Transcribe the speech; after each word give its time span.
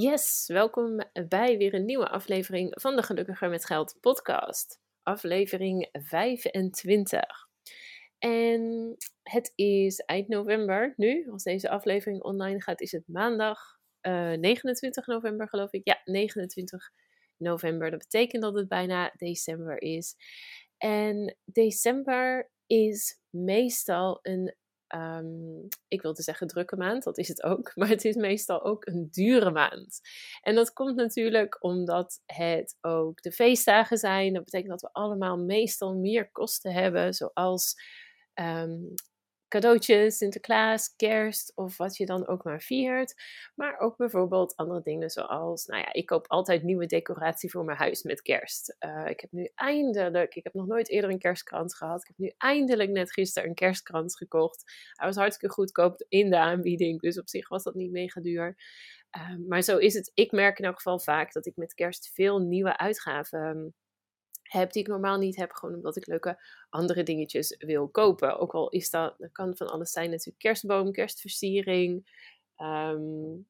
Yes, 0.00 0.44
welkom 0.46 1.02
bij 1.28 1.58
weer 1.58 1.74
een 1.74 1.84
nieuwe 1.84 2.08
aflevering 2.08 2.80
van 2.80 2.96
de 2.96 3.02
Gelukkiger 3.02 3.48
met 3.50 3.66
Geld 3.66 3.96
podcast. 4.00 4.80
Aflevering 5.02 5.88
25. 5.92 7.22
En 8.18 8.94
het 9.22 9.52
is 9.54 9.98
eind 9.98 10.28
november 10.28 10.92
nu. 10.96 11.28
Als 11.30 11.42
deze 11.42 11.70
aflevering 11.70 12.22
online 12.22 12.62
gaat, 12.62 12.80
is 12.80 12.92
het 12.92 13.08
maandag 13.08 13.58
uh, 14.02 14.32
eh, 14.32 14.40
29 14.40 15.06
november, 15.06 15.48
geloof 15.48 15.72
ik. 15.72 15.80
Ja, 15.84 16.00
29 16.04 16.90
november. 17.36 17.90
Dat 17.90 17.98
betekent 17.98 18.42
dat 18.42 18.54
het 18.54 18.68
bijna 18.68 19.12
december 19.16 19.82
is. 19.82 20.14
En 20.76 21.36
december 21.44 22.50
is 22.66 23.20
meestal 23.30 24.18
een 24.22 24.54
um, 24.94 25.68
ik 25.88 26.02
wilde 26.02 26.22
zeggen 26.22 26.46
drukke 26.46 26.76
maand, 26.76 27.04
dat 27.04 27.18
is 27.18 27.28
het 27.28 27.42
ook, 27.42 27.72
maar 27.76 27.88
het 27.88 28.04
is 28.04 28.14
meestal 28.14 28.64
ook 28.64 28.86
een 28.86 29.08
dure 29.10 29.50
maand. 29.50 30.00
En 30.40 30.54
dat 30.54 30.72
komt 30.72 30.96
natuurlijk 30.96 31.64
omdat 31.64 32.22
het 32.26 32.76
ook 32.80 33.22
de 33.22 33.32
feestdagen 33.32 33.98
zijn. 33.98 34.32
Dat 34.32 34.44
betekent 34.44 34.70
dat 34.70 34.80
we 34.80 34.92
allemaal 34.92 35.36
meestal 35.36 35.94
meer 35.94 36.30
kosten 36.30 36.72
hebben, 36.72 37.14
zoals 37.14 37.74
um, 38.34 38.94
cadeautjes, 39.48 40.16
Sinterklaas, 40.16 40.94
kerst 40.96 41.52
of 41.54 41.76
wat 41.76 41.96
je 41.96 42.06
dan 42.06 42.26
ook 42.26 42.44
maar 42.44 42.60
viert. 42.60 43.14
Maar 43.54 43.78
ook 43.78 43.96
bijvoorbeeld 43.96 44.56
andere 44.56 44.82
dingen 44.82 45.10
zoals, 45.10 45.66
nou 45.66 45.80
ja, 45.80 45.92
ik 45.92 46.06
koop 46.06 46.26
altijd 46.26 46.62
nieuwe 46.62 46.86
decoratie 46.86 47.50
voor 47.50 47.64
mijn 47.64 47.78
huis 47.78 48.02
met 48.02 48.22
kerst. 48.22 48.76
Uh, 48.80 49.06
ik 49.06 49.20
heb 49.20 49.32
nu 49.32 49.50
eindelijk, 49.54 50.34
ik 50.34 50.44
heb 50.44 50.54
nog 50.54 50.66
nooit 50.66 50.88
eerder 50.88 51.10
een 51.10 51.18
kerstkrans 51.18 51.74
gehad. 51.74 52.00
Ik 52.00 52.06
heb 52.06 52.18
nu 52.18 52.32
eindelijk 52.36 52.90
net 52.90 53.12
gisteren 53.12 53.48
een 53.48 53.54
kerstkrans 53.54 54.16
gekocht. 54.16 54.72
Hij 54.92 55.06
was 55.06 55.16
hartstikke 55.16 55.54
goedkoop 55.54 56.04
in 56.08 56.30
de 56.30 56.38
aanbieding, 56.38 57.00
dus 57.00 57.18
op 57.18 57.28
zich 57.28 57.48
was 57.48 57.62
dat 57.62 57.74
niet 57.74 57.90
mega 57.90 58.20
duur. 58.20 58.56
Uh, 59.16 59.48
maar 59.48 59.62
zo 59.62 59.76
is 59.76 59.94
het. 59.94 60.10
Ik 60.14 60.32
merk 60.32 60.58
in 60.58 60.64
elk 60.64 60.76
geval 60.76 60.98
vaak 60.98 61.32
dat 61.32 61.46
ik 61.46 61.56
met 61.56 61.74
kerst 61.74 62.10
veel 62.14 62.38
nieuwe 62.38 62.78
uitgaven 62.78 63.74
heb 64.48 64.72
die 64.72 64.82
ik 64.82 64.88
normaal 64.88 65.18
niet 65.18 65.36
heb, 65.36 65.52
gewoon 65.52 65.74
omdat 65.74 65.96
ik 65.96 66.06
leuke 66.06 66.42
andere 66.70 67.02
dingetjes 67.02 67.56
wil 67.58 67.88
kopen. 67.88 68.38
Ook 68.38 68.54
al 68.54 68.68
is 68.68 68.90
dat, 68.90 69.14
dat 69.18 69.32
kan 69.32 69.56
van 69.56 69.66
alles 69.70 69.90
zijn 69.90 70.10
natuurlijk 70.10 70.38
kerstboom, 70.38 70.92
kerstversiering, 70.92 72.10
um, 72.56 73.46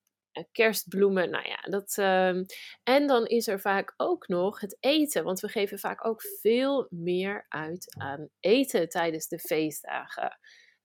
kerstbloemen, 0.53 1.31
nou 1.31 1.49
ja, 1.49 1.61
dat. 1.61 1.97
Um, 1.97 2.45
en 2.83 3.07
dan 3.07 3.27
is 3.27 3.49
er 3.49 3.61
vaak 3.61 3.95
ook 3.97 4.29
nog 4.29 4.61
het 4.61 4.77
eten, 4.81 5.25
want 5.25 5.41
we 5.41 5.49
geven 5.49 5.79
vaak 5.79 6.07
ook 6.07 6.23
veel 6.41 6.87
meer 6.91 7.47
uit 7.49 7.95
aan 7.99 8.29
eten 8.41 8.89
tijdens 8.89 9.29
de 9.29 9.39
feestdagen. 9.39 10.39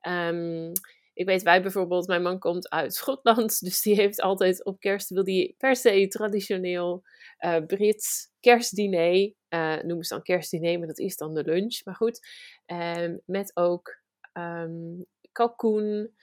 Um, 0.07 0.71
ik 1.13 1.25
weet, 1.25 1.43
wij 1.43 1.61
bijvoorbeeld, 1.61 2.07
mijn 2.07 2.21
man 2.21 2.39
komt 2.39 2.69
uit 2.69 2.93
Schotland, 2.93 3.59
dus 3.65 3.81
die 3.81 3.95
heeft 3.95 4.21
altijd 4.21 4.65
op 4.65 4.79
kerst, 4.79 5.09
wil 5.09 5.23
die 5.23 5.55
per 5.57 5.75
se 5.75 6.07
traditioneel 6.07 7.03
uh, 7.39 7.65
Brits 7.65 8.31
kerstdiner, 8.39 9.33
uh, 9.49 9.81
noemen 9.81 10.03
ze 10.05 10.13
dan 10.13 10.23
kerstdiner, 10.23 10.77
maar 10.77 10.87
dat 10.87 10.99
is 10.99 11.17
dan 11.17 11.33
de 11.33 11.43
lunch, 11.43 11.81
maar 11.83 11.95
goed, 11.95 12.27
um, 12.65 13.21
met 13.25 13.51
ook 13.53 14.01
um, 14.33 15.05
kalkoen 15.31 16.13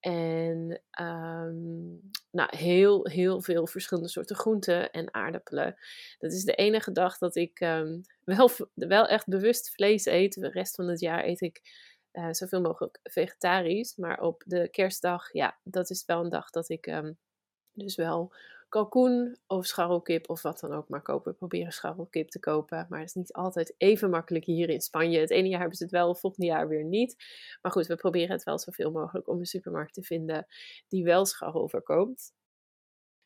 en 0.00 0.82
um, 1.00 2.00
nou, 2.30 2.56
heel, 2.56 3.06
heel 3.06 3.42
veel 3.42 3.66
verschillende 3.66 4.08
soorten 4.08 4.36
groenten 4.36 4.90
en 4.90 5.14
aardappelen. 5.14 5.76
Dat 6.18 6.32
is 6.32 6.44
de 6.44 6.54
enige 6.54 6.92
dag 6.92 7.18
dat 7.18 7.36
ik 7.36 7.58
wel, 8.24 8.50
wel 8.74 9.06
echt 9.06 9.28
bewust 9.28 9.70
vlees 9.70 10.06
eet. 10.06 10.34
De 10.34 10.48
rest 10.48 10.74
van 10.74 10.88
het 10.88 11.00
jaar 11.00 11.24
eet 11.24 11.40
ik 11.40 11.60
uh, 12.12 12.28
zoveel 12.30 12.60
mogelijk 12.60 12.98
vegetarisch. 13.02 13.96
Maar 13.96 14.20
op 14.20 14.42
de 14.46 14.68
kerstdag, 14.68 15.32
ja, 15.32 15.58
dat 15.62 15.90
is 15.90 16.04
wel 16.04 16.24
een 16.24 16.28
dag 16.28 16.50
dat 16.50 16.68
ik 16.68 16.86
um, 16.86 17.18
dus 17.72 17.96
wel 17.96 18.32
kalkoen 18.68 19.36
of 19.46 19.66
scharrelkip 19.66 20.30
of 20.30 20.42
wat 20.42 20.60
dan 20.60 20.72
ook 20.72 20.88
maar 20.88 21.02
kopen. 21.02 21.34
Proberen 21.34 21.72
scharrelkip 21.72 22.28
te 22.28 22.40
kopen. 22.40 22.86
Maar 22.88 22.98
het 22.98 23.08
is 23.08 23.14
niet 23.14 23.32
altijd 23.32 23.74
even 23.76 24.10
makkelijk 24.10 24.44
hier 24.44 24.68
in 24.68 24.80
Spanje. 24.80 25.18
Het 25.18 25.30
ene 25.30 25.48
jaar 25.48 25.58
hebben 25.58 25.76
ze 25.76 25.82
het 25.82 25.92
wel, 25.92 26.08
het 26.08 26.20
volgende 26.20 26.46
jaar 26.46 26.68
weer 26.68 26.84
niet. 26.84 27.16
Maar 27.62 27.72
goed, 27.72 27.86
we 27.86 27.96
proberen 27.96 28.30
het 28.30 28.42
wel 28.42 28.58
zoveel 28.58 28.90
mogelijk 28.90 29.28
om 29.28 29.38
een 29.38 29.46
supermarkt 29.46 29.94
te 29.94 30.02
vinden 30.02 30.46
die 30.88 31.04
wel 31.04 31.26
scharrel 31.26 31.68
verkoopt. 31.68 32.32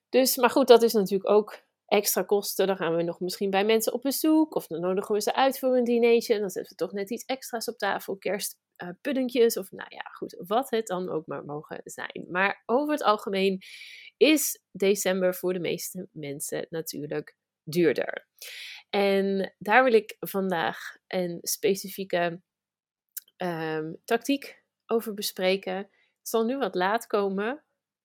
Dus, 0.08 0.36
maar 0.36 0.50
goed, 0.50 0.68
dat 0.68 0.82
is 0.82 0.92
natuurlijk 0.92 1.30
ook 1.30 1.62
extra 1.86 2.22
kosten. 2.22 2.66
Dan 2.66 2.76
gaan 2.76 2.96
we 2.96 3.02
nog 3.02 3.20
misschien 3.20 3.50
bij 3.50 3.64
mensen 3.64 3.92
op 3.92 4.02
bezoek. 4.02 4.54
Of 4.54 4.66
dan 4.66 4.80
nodigen 4.80 5.14
we 5.14 5.20
ze 5.20 5.34
uit 5.34 5.58
voor 5.58 5.76
een 5.76 5.84
dinertje. 5.84 6.34
En 6.34 6.40
dan 6.40 6.50
zetten 6.50 6.72
we 6.76 6.84
toch 6.84 6.92
net 6.92 7.10
iets 7.10 7.24
extra's 7.24 7.68
op 7.68 7.78
tafel. 7.78 8.16
Kerstpuddingjes. 8.16 8.63
Uh, 8.76 9.56
of 9.56 9.70
nou 9.70 9.88
ja, 9.88 10.02
goed. 10.12 10.36
Wat 10.46 10.70
het 10.70 10.86
dan 10.86 11.10
ook 11.10 11.26
maar 11.26 11.44
mogen 11.44 11.80
zijn. 11.84 12.26
Maar 12.30 12.62
over 12.66 12.92
het 12.92 13.02
algemeen 13.02 13.62
is 14.16 14.62
december 14.70 15.34
voor 15.34 15.52
de 15.52 15.58
meeste 15.60 16.08
mensen 16.12 16.66
natuurlijk 16.70 17.36
duurder. 17.62 18.26
En 18.90 19.54
daar 19.58 19.84
wil 19.84 19.92
ik 19.92 20.16
vandaag 20.20 20.96
een 21.06 21.38
specifieke 21.42 22.40
um, 23.36 24.00
tactiek 24.04 24.62
over 24.86 25.14
bespreken. 25.14 25.76
Het 25.76 26.28
zal 26.28 26.44
nu 26.44 26.58
wat 26.58 26.74
laat 26.74 27.06
komen, 27.06 27.64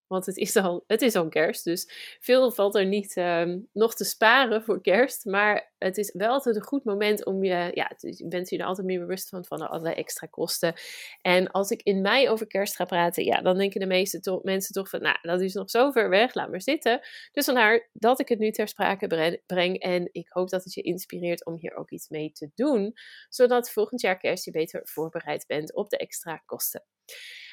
want 0.09 0.25
het 0.25 0.38
is 0.38 0.56
al, 0.56 0.84
het 0.88 1.02
is 1.02 1.16
al 1.16 1.30
kerst, 1.30 1.64
dus 1.64 2.18
veel 2.20 2.52
valt 2.52 2.75
er 2.75 2.86
niet 2.86 3.16
um, 3.18 3.68
nog 3.74 3.96
te 3.96 4.03
sparen 4.03 4.64
voor 4.64 4.81
kerst. 4.81 5.25
Maar 5.25 5.72
het 5.78 5.97
is 5.97 6.12
wel 6.14 6.30
altijd 6.30 6.56
een 6.56 6.64
goed 6.64 6.84
moment 6.84 7.25
om 7.25 7.44
je, 7.44 7.72
ja, 7.74 7.92
je 8.00 8.28
bent 8.28 8.50
je 8.50 8.58
er 8.58 8.66
altijd 8.66 8.88
meer 8.88 9.00
bewust 9.00 9.30
van, 9.30 9.46
van 9.46 9.70
alle 9.70 9.94
extra 9.94 10.28
kosten. 10.28 10.74
En 11.22 11.52
als 11.52 11.70
ik 11.70 11.81
in 11.81 12.02
mei 12.02 12.30
over 12.30 12.47
kerst 12.47 12.75
ga 12.75 12.86
praten, 12.86 13.24
ja, 13.24 13.42
dan 13.42 13.58
denken 13.58 13.80
de 13.80 13.86
meeste 13.86 14.40
mensen 14.44 14.74
toch 14.74 14.90
van, 14.90 15.02
nou, 15.02 15.18
dat 15.22 15.42
is 15.42 15.53
nog 15.53 15.70
zo 15.70 15.92
ver 15.92 16.09
weg, 16.09 16.34
laat 16.34 16.50
maar 16.50 16.62
zitten. 16.62 17.00
Dus 17.31 17.46
vandaar 17.46 17.90
dat 17.94 18.20
ik 18.20 18.30
het 18.30 18.40
nu 18.40 18.52
ter 18.52 18.68
sprake 18.68 19.41
breng. 19.46 19.80
En 19.80 20.09
ik 20.12 20.30
hoop 20.30 20.50
dat 20.50 20.64
het 20.64 20.74
je 20.74 20.81
inspireert 20.81 21.46
om 21.46 21.56
hier 21.56 21.76
ook 21.76 21.91
iets 21.91 22.09
mee 22.09 22.31
te 22.31 22.52
doen, 22.56 22.94
zodat 23.30 23.72
volgend 23.72 24.02
jaar 24.02 24.18
kerst 24.18 24.46
je 24.46 24.52
beter 24.52 24.81
voorbereid 24.84 25.47
bent 25.47 25.74
op 25.74 25.90
de 25.90 25.97
extra 25.97 26.41
kosten. 26.46 26.84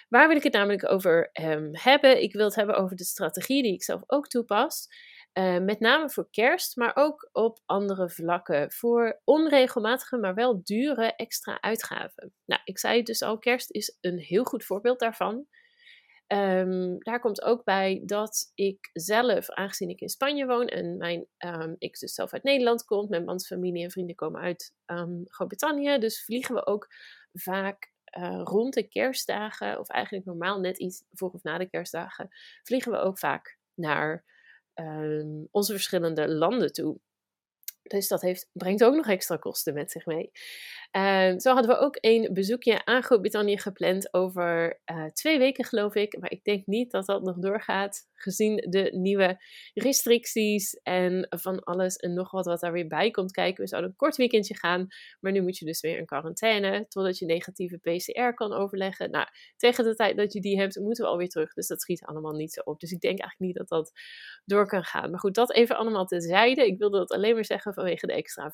Waar 0.09 0.29
wil 0.29 0.37
ik 0.37 0.43
het 0.43 0.53
namelijk 0.53 0.91
over 0.91 1.31
um, 1.33 1.71
hebben? 1.73 2.23
Ik 2.23 2.33
wil 2.33 2.45
het 2.45 2.55
hebben 2.55 2.77
over 2.77 2.97
de 2.97 3.05
strategie 3.05 3.63
die 3.63 3.73
ik 3.73 3.83
zelf 3.83 4.03
ook 4.07 4.27
toepas. 4.27 4.89
Uh, 5.39 5.59
met 5.59 5.81
name 5.81 6.11
voor 6.11 6.31
kerst, 6.31 6.77
maar 6.77 6.93
ook 6.95 7.29
op 7.33 7.59
andere 7.67 8.11
vlakken. 8.11 8.73
Voor 8.73 9.21
onregelmatige, 9.25 10.17
maar 10.17 10.35
wel 10.35 10.61
dure 10.63 11.13
extra 11.17 11.61
uitgaven. 11.61 12.33
Nou, 12.45 12.61
ik 12.65 12.79
zei 12.79 12.97
het 12.97 13.07
dus 13.07 13.23
al, 13.23 13.39
kerst 13.39 13.71
is 13.71 13.97
een 14.01 14.19
heel 14.19 14.45
goed 14.45 14.65
voorbeeld 14.65 14.99
daarvan. 14.99 15.47
Um, 16.33 16.99
daar 16.99 17.21
komt 17.21 17.43
ook 17.43 17.65
bij 17.65 18.03
dat 18.05 18.51
ik 18.55 18.91
zelf, 18.93 19.51
aangezien 19.51 19.89
ik 19.89 20.01
in 20.01 20.09
Spanje 20.09 20.47
woon 20.47 20.67
en 20.67 20.97
mijn, 20.97 21.27
um, 21.39 21.77
ik 21.79 21.99
dus 21.99 22.15
zelf 22.15 22.33
uit 22.33 22.43
Nederland 22.43 22.85
kom, 22.85 23.09
mijn 23.09 23.25
mans 23.25 23.47
familie 23.47 23.85
en 23.85 23.91
vrienden 23.91 24.17
komen 24.17 24.41
uit 24.41 24.75
um, 24.87 25.23
Groot-Brittannië, 25.25 25.99
dus 25.99 26.25
vliegen 26.25 26.55
we 26.55 26.67
ook 26.67 26.87
vaak 27.33 27.95
uh, 28.19 28.41
rond 28.45 28.75
de 28.75 28.89
kerstdagen, 28.89 29.79
of 29.79 29.89
eigenlijk 29.89 30.25
normaal 30.25 30.61
net 30.61 30.79
iets 30.79 31.05
voor 31.13 31.31
of 31.31 31.43
na 31.43 31.59
de 31.59 31.69
kerstdagen, 31.69 32.29
vliegen 32.63 32.93
we 32.93 32.99
ook 32.99 33.19
vaak 33.19 33.59
naar 33.75 34.25
um, 34.75 35.49
onze 35.51 35.73
verschillende 35.73 36.29
landen 36.29 36.73
toe. 36.73 36.99
Dus 37.83 38.09
dat 38.09 38.21
heeft, 38.21 38.49
brengt 38.53 38.85
ook 38.85 38.95
nog 38.95 39.09
extra 39.09 39.37
kosten 39.37 39.75
met 39.75 39.91
zich 39.91 40.07
mee. 40.07 40.31
Uh, 40.93 41.39
zo 41.39 41.53
hadden 41.53 41.71
we 41.71 41.79
ook 41.79 41.97
een 42.01 42.31
bezoekje 42.33 42.85
aan 42.85 43.03
Groot-Brittannië 43.03 43.59
gepland 43.59 44.15
over 44.15 44.81
uh, 44.91 45.05
twee 45.05 45.39
weken, 45.39 45.65
geloof 45.65 45.95
ik. 45.95 46.19
Maar 46.19 46.31
ik 46.31 46.45
denk 46.45 46.67
niet 46.67 46.91
dat 46.91 47.07
dat 47.07 47.23
nog 47.23 47.39
doorgaat, 47.39 48.09
gezien 48.15 48.57
de 48.57 48.91
nieuwe 48.93 49.45
restricties 49.75 50.75
en 50.83 51.27
van 51.29 51.65
alles 51.65 51.97
en 51.97 52.15
nog 52.15 52.31
wat 52.31 52.47
wat 52.47 52.61
daar 52.61 52.73
weer 52.73 52.87
bij 52.87 53.11
komt 53.11 53.33
kijken. 53.33 53.63
We 53.63 53.69
zouden 53.69 53.91
een 53.91 53.97
kort 53.97 54.17
weekendje 54.17 54.57
gaan, 54.57 54.87
maar 55.21 55.33
nu 55.33 55.43
moet 55.43 55.59
je 55.59 55.65
dus 55.65 55.81
weer 55.81 55.99
in 55.99 56.07
quarantaine 56.07 56.87
totdat 56.89 57.19
je 57.19 57.27
negatieve 57.27 57.79
PCR 57.79 58.35
kan 58.35 58.53
overleggen. 58.53 59.11
Nou, 59.11 59.27
tegen 59.57 59.85
de 59.85 59.95
tijd 59.95 60.17
dat 60.17 60.33
je 60.33 60.41
die 60.41 60.59
hebt, 60.59 60.79
moeten 60.79 61.05
we 61.05 61.11
alweer 61.11 61.29
terug. 61.29 61.53
Dus 61.53 61.67
dat 61.67 61.81
schiet 61.81 62.05
allemaal 62.05 62.33
niet 62.33 62.53
zo 62.53 62.61
op. 62.65 62.81
Dus 62.81 62.91
ik 62.91 63.01
denk 63.01 63.19
eigenlijk 63.21 63.41
niet 63.41 63.69
dat 63.69 63.69
dat 63.69 63.93
door 64.45 64.67
kan 64.67 64.85
gaan. 64.85 65.11
Maar 65.11 65.21
goed, 65.21 65.35
dat 65.35 65.53
even 65.53 65.77
allemaal 65.77 66.07
tezijde. 66.07 66.67
Ik 66.67 66.79
wilde 66.79 66.99
dat 66.99 67.11
alleen 67.11 67.35
maar 67.35 67.45
zeggen 67.45 67.75
vanwege 67.75 68.07
de 68.07 68.13
extra 68.13 68.53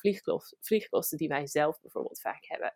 vliegkosten 0.59 1.17
die 1.17 1.27
wij 1.27 1.47
zelf 1.47 1.81
bijvoorbeeld 1.81 2.21
vaak 2.23 2.45
hebben. 2.47 2.73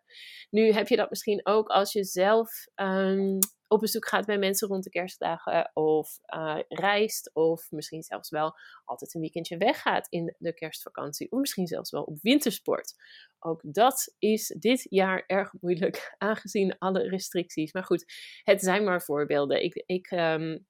Nu 0.50 0.72
heb 0.72 0.88
je 0.88 0.96
dat 0.96 1.10
misschien 1.10 1.40
ook 1.46 1.68
als 1.68 1.92
je 1.92 2.04
zelf 2.04 2.66
um, 2.74 3.38
op 3.68 3.80
bezoek 3.80 4.08
gaat 4.08 4.26
bij 4.26 4.38
mensen 4.38 4.68
rond 4.68 4.84
de 4.84 4.90
kerstdagen 4.90 5.70
of 5.74 6.18
uh, 6.34 6.58
reist 6.68 7.30
of 7.34 7.70
misschien 7.70 8.02
zelfs 8.02 8.30
wel 8.30 8.54
altijd 8.84 9.14
een 9.14 9.20
weekendje 9.20 9.56
weggaat 9.56 10.06
in 10.08 10.34
de 10.38 10.54
kerstvakantie 10.54 11.30
of 11.30 11.40
misschien 11.40 11.66
zelfs 11.66 11.90
wel 11.90 12.02
op 12.02 12.18
wintersport. 12.22 12.94
Ook 13.38 13.60
dat 13.64 14.14
is 14.18 14.54
dit 14.58 14.86
jaar 14.90 15.24
erg 15.26 15.52
moeilijk 15.60 16.14
aangezien 16.18 16.78
alle 16.78 17.08
restricties. 17.08 17.72
Maar 17.72 17.84
goed, 17.84 18.12
het 18.42 18.60
zijn 18.60 18.84
maar 18.84 19.02
voorbeelden. 19.02 19.62
Ik, 19.62 19.82
ik, 19.86 20.10
um, 20.10 20.66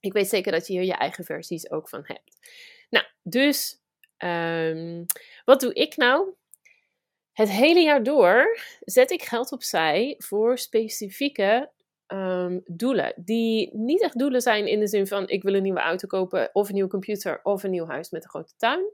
ik 0.00 0.12
weet 0.12 0.28
zeker 0.28 0.52
dat 0.52 0.66
je 0.66 0.72
hier 0.72 0.84
je 0.84 0.96
eigen 0.96 1.24
versies 1.24 1.70
ook 1.70 1.88
van 1.88 2.02
hebt. 2.04 2.38
Nou, 2.90 3.06
dus 3.22 3.80
um, 4.18 5.06
wat 5.44 5.60
doe 5.60 5.74
ik 5.74 5.96
nou? 5.96 6.34
Het 7.36 7.50
hele 7.50 7.80
jaar 7.80 8.02
door 8.02 8.58
zet 8.80 9.10
ik 9.10 9.22
geld 9.22 9.52
opzij 9.52 10.14
voor 10.18 10.58
specifieke 10.58 11.70
um, 12.06 12.62
doelen. 12.66 13.12
Die 13.16 13.76
niet 13.76 14.02
echt 14.02 14.18
doelen 14.18 14.40
zijn 14.40 14.66
in 14.66 14.80
de 14.80 14.86
zin 14.86 15.06
van 15.06 15.28
ik 15.28 15.42
wil 15.42 15.54
een 15.54 15.62
nieuwe 15.62 15.80
auto 15.80 16.06
kopen 16.06 16.50
of 16.52 16.68
een 16.68 16.74
nieuwe 16.74 16.90
computer 16.90 17.40
of 17.42 17.62
een 17.62 17.70
nieuw 17.70 17.86
huis 17.86 18.10
met 18.10 18.24
een 18.24 18.30
grote 18.30 18.52
tuin. 18.56 18.92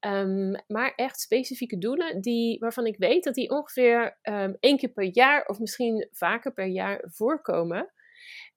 Um, 0.00 0.64
maar 0.66 0.92
echt 0.94 1.20
specifieke 1.20 1.78
doelen 1.78 2.20
die, 2.20 2.58
waarvan 2.58 2.86
ik 2.86 2.96
weet 2.98 3.24
dat 3.24 3.34
die 3.34 3.50
ongeveer 3.50 4.18
um, 4.22 4.56
één 4.60 4.76
keer 4.76 4.92
per 4.92 5.08
jaar 5.12 5.46
of 5.46 5.58
misschien 5.58 6.08
vaker 6.12 6.52
per 6.52 6.66
jaar 6.66 7.04
voorkomen. 7.06 7.92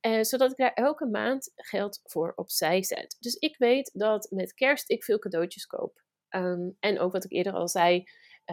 Uh, 0.07 0.21
zodat 0.21 0.51
ik 0.51 0.57
daar 0.57 0.73
elke 0.73 1.05
maand 1.05 1.51
geld 1.55 1.99
voor 2.03 2.33
opzij 2.35 2.83
zet. 2.83 3.17
Dus 3.19 3.35
ik 3.35 3.57
weet 3.57 3.91
dat 3.93 4.27
met 4.29 4.53
kerst 4.53 4.89
ik 4.89 5.03
veel 5.03 5.19
cadeautjes 5.19 5.65
koop. 5.65 6.01
En 6.79 6.99
ook 6.99 7.11
wat 7.11 7.23
ik 7.23 7.31
eerder 7.31 7.53
al 7.53 7.67
zei, 7.67 8.03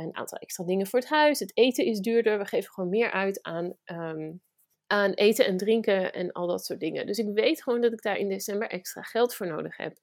een 0.02 0.16
aantal 0.16 0.38
extra 0.38 0.64
dingen 0.64 0.86
voor 0.86 0.98
het 0.98 1.08
huis. 1.08 1.38
Het 1.38 1.56
eten 1.56 1.84
is 1.84 2.00
duurder. 2.00 2.38
We 2.38 2.44
geven 2.44 2.72
gewoon 2.72 2.90
meer 2.90 3.10
uit 3.10 3.42
aan, 3.42 3.76
um, 3.84 4.42
aan 4.86 5.12
eten 5.12 5.46
en 5.46 5.56
drinken 5.56 6.12
en 6.12 6.32
al 6.32 6.46
dat 6.46 6.64
soort 6.64 6.80
dingen. 6.80 7.06
Dus 7.06 7.18
ik 7.18 7.28
weet 7.34 7.62
gewoon 7.62 7.80
dat 7.80 7.92
ik 7.92 8.02
daar 8.02 8.16
in 8.16 8.28
december 8.28 8.68
extra 8.68 9.02
geld 9.02 9.34
voor 9.34 9.46
nodig 9.46 9.76
heb. 9.76 9.98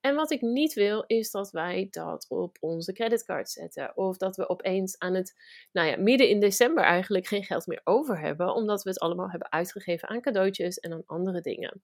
En 0.00 0.14
wat 0.14 0.30
ik 0.30 0.40
niet 0.40 0.72
wil, 0.72 1.04
is 1.06 1.30
dat 1.30 1.50
wij 1.50 1.86
dat 1.90 2.26
op 2.28 2.56
onze 2.60 2.92
creditcard 2.92 3.50
zetten. 3.50 3.96
Of 3.96 4.16
dat 4.16 4.36
we 4.36 4.48
opeens 4.48 4.98
aan 4.98 5.14
het, 5.14 5.34
nou 5.72 5.88
ja, 5.88 5.96
midden 5.96 6.28
in 6.28 6.40
december 6.40 6.84
eigenlijk 6.84 7.26
geen 7.26 7.44
geld 7.44 7.66
meer 7.66 7.80
over 7.84 8.20
hebben. 8.20 8.54
Omdat 8.54 8.82
we 8.82 8.88
het 8.88 8.98
allemaal 8.98 9.30
hebben 9.30 9.52
uitgegeven 9.52 10.08
aan 10.08 10.20
cadeautjes 10.20 10.78
en 10.78 10.92
aan 10.92 11.02
andere 11.06 11.40
dingen. 11.40 11.82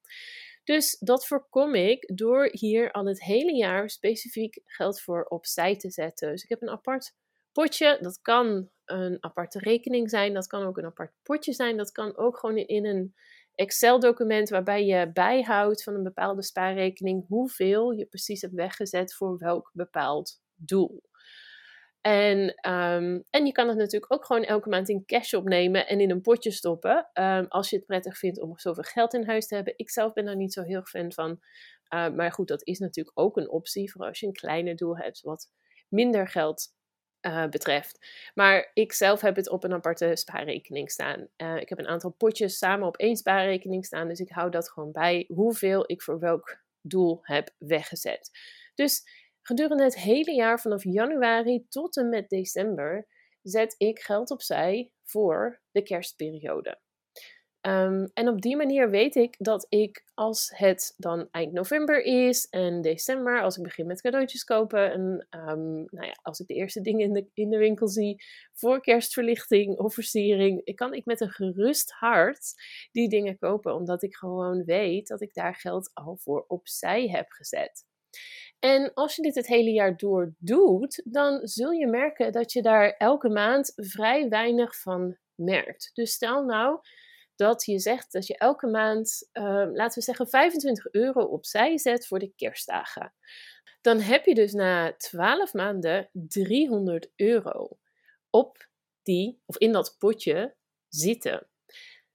Dus 0.65 0.99
dat 0.99 1.27
voorkom 1.27 1.75
ik 1.75 2.17
door 2.17 2.49
hier 2.53 2.91
al 2.91 3.07
het 3.07 3.23
hele 3.23 3.57
jaar 3.57 3.91
specifiek 3.91 4.61
geld 4.65 5.01
voor 5.01 5.25
opzij 5.25 5.77
te 5.77 5.91
zetten. 5.91 6.31
Dus 6.31 6.43
ik 6.43 6.49
heb 6.49 6.63
een 6.63 6.71
apart 6.71 7.15
potje. 7.57 7.99
Dat 8.01 8.21
kan 8.23 8.71
een 8.85 9.17
aparte 9.21 9.59
rekening 9.59 10.11
zijn. 10.11 10.35
Dat 10.35 10.47
kan 10.47 10.67
ook 10.67 10.79
een 10.79 10.85
apart 10.85 11.13
potje 11.23 11.53
zijn. 11.53 11.77
Dat 11.77 11.93
kan 11.93 12.17
ook 12.17 12.39
gewoon 12.39 12.57
in 12.57 12.87
een 12.87 13.15
Excel-document 13.55 14.49
waarbij 14.49 14.87
je 14.87 15.11
bijhoudt 15.13 15.83
van 15.83 15.95
een 15.95 16.03
bepaalde 16.03 16.43
spaarrekening 16.43 17.25
hoeveel 17.29 17.91
je 17.91 18.07
precies 18.07 18.41
hebt 18.41 18.55
weggezet 18.55 19.15
voor 19.15 19.39
welk 19.39 19.71
bepaald 19.73 20.41
doel. 20.55 21.03
En, 22.01 22.39
um, 22.71 23.25
en 23.31 23.47
je 23.47 23.53
kan 23.53 23.69
het 23.69 23.77
natuurlijk 23.77 24.13
ook 24.13 24.25
gewoon 24.25 24.45
elke 24.45 24.69
maand 24.69 24.89
in 24.89 25.05
cash 25.05 25.33
opnemen 25.33 25.87
en 25.87 26.01
in 26.01 26.11
een 26.11 26.21
potje 26.21 26.51
stoppen. 26.51 27.11
Um, 27.15 27.47
als 27.49 27.71
je 27.71 27.77
het 27.77 27.87
prettig 27.87 28.19
vindt 28.19 28.41
om 28.41 28.59
zoveel 28.59 28.83
geld 28.83 29.15
in 29.15 29.27
huis 29.27 29.47
te 29.47 29.55
hebben. 29.55 29.75
Ik 29.77 29.91
zelf 29.91 30.13
ben 30.13 30.25
daar 30.25 30.37
niet 30.37 30.53
zo 30.53 30.63
heel 30.63 30.85
fan 30.85 31.13
van. 31.13 31.31
Uh, 31.95 32.09
maar 32.09 32.33
goed, 32.33 32.49
dat 32.49 32.67
is 32.67 32.79
natuurlijk 32.79 33.19
ook 33.19 33.37
een 33.37 33.51
optie 33.51 33.93
voor 33.93 34.07
als 34.07 34.21
je 34.21 34.27
een 34.27 34.33
kleiner 34.33 34.77
doel 34.77 34.97
hebt 34.97 35.21
wat 35.21 35.51
minder 35.89 36.29
geld 36.29 36.76
uh, 37.27 37.47
betreft. 37.49 38.07
Maar 38.35 38.71
ik 38.75 38.93
zelf 38.93 39.21
heb 39.21 39.37
het 39.37 39.49
op 39.49 39.65
een 39.65 39.73
aparte 39.73 40.17
spaarrekening 40.17 40.91
staan. 40.91 41.29
Uh, 41.37 41.57
ik 41.57 41.69
heb 41.69 41.79
een 41.79 41.87
aantal 41.87 42.11
potjes 42.11 42.59
samen 42.59 42.87
op 42.87 42.97
één 42.97 43.17
spaarrekening 43.17 43.85
staan. 43.85 44.09
Dus 44.09 44.21
ik 44.21 44.31
hou 44.31 44.51
dat 44.51 44.71
gewoon 44.71 44.93
bij 44.93 45.25
hoeveel 45.29 45.85
ik 45.87 46.03
voor 46.03 46.19
welk 46.19 46.59
doel 46.81 47.19
heb 47.23 47.51
weggezet. 47.59 48.31
Dus 48.75 49.03
gedurende 49.43 49.85
het 49.85 49.99
hele 49.99 50.35
jaar 50.35 50.61
vanaf 50.61 50.85
januari 50.85 51.67
tot 51.69 51.97
en 51.97 52.09
met 52.09 52.29
december 52.29 53.07
zet 53.43 53.75
ik 53.79 53.99
geld 53.99 54.31
opzij 54.31 54.93
voor 55.05 55.61
de 55.71 55.83
kerstperiode. 55.83 56.79
Um, 57.67 58.11
en 58.15 58.29
op 58.29 58.41
die 58.41 58.57
manier 58.57 58.91
weet 58.91 59.15
ik 59.15 59.35
dat 59.39 59.67
ik, 59.69 60.05
als 60.15 60.53
het 60.55 60.95
dan 60.97 61.29
eind 61.31 61.53
november 61.53 62.03
is 62.03 62.49
en 62.49 62.81
december, 62.81 63.43
als 63.43 63.57
ik 63.57 63.63
begin 63.63 63.87
met 63.87 64.01
cadeautjes 64.01 64.45
kopen 64.45 64.93
en 64.93 65.27
um, 65.31 65.87
nou 65.91 66.07
ja, 66.07 66.17
als 66.23 66.41
ik 66.41 66.47
de 66.47 66.55
eerste 66.55 66.81
dingen 66.81 67.07
in 67.07 67.13
de, 67.13 67.27
in 67.35 67.51
de 67.51 67.59
winkel 67.59 67.89
zie 67.89 68.23
voor 68.53 68.81
kerstverlichting 68.81 69.79
of 69.79 69.95
versiering, 69.95 70.75
kan 70.75 70.95
ik 70.95 71.05
met 71.05 71.21
een 71.21 71.31
gerust 71.31 71.91
hart 71.91 72.53
die 72.93 73.09
dingen 73.09 73.39
kopen, 73.39 73.75
omdat 73.75 74.03
ik 74.03 74.17
gewoon 74.17 74.65
weet 74.65 75.09
dat 75.09 75.21
ik 75.21 75.35
daar 75.35 75.55
geld 75.55 75.91
al 75.95 76.17
voor 76.17 76.45
opzij 76.49 77.09
heb 77.09 77.31
gezet. 77.31 77.85
En 78.59 78.95
als 78.95 79.17
je 79.17 79.23
dit 79.23 79.35
het 79.35 79.47
hele 79.47 79.71
jaar 79.71 79.97
door 79.97 80.35
doet, 80.39 81.03
dan 81.05 81.47
zul 81.47 81.71
je 81.71 81.87
merken 81.87 82.33
dat 82.33 82.53
je 82.53 82.63
daar 82.63 82.91
elke 82.91 83.29
maand 83.29 83.73
vrij 83.77 84.29
weinig 84.29 84.81
van 84.81 85.17
merkt. 85.35 85.91
Dus 85.95 86.13
stel 86.13 86.45
nou 86.45 86.81
dat 87.37 87.65
je 87.65 87.79
zegt 87.79 88.13
dat 88.13 88.27
je 88.27 88.39
elke 88.39 88.67
maand, 88.67 89.29
uh, 89.33 89.45
laten 89.73 89.99
we 89.99 90.05
zeggen, 90.05 90.29
25 90.29 90.93
euro 90.93 91.23
opzij 91.23 91.79
zet 91.79 92.07
voor 92.07 92.19
de 92.19 92.33
kerstdagen. 92.37 93.13
Dan 93.81 94.01
heb 94.01 94.25
je 94.25 94.35
dus 94.35 94.53
na 94.53 94.95
12 94.97 95.53
maanden 95.53 96.09
300 96.13 97.11
euro 97.17 97.79
op 98.31 98.69
die, 99.03 99.41
of 99.47 99.57
in 99.57 99.73
dat 99.73 99.97
potje 99.99 100.55
zitten. 100.89 101.47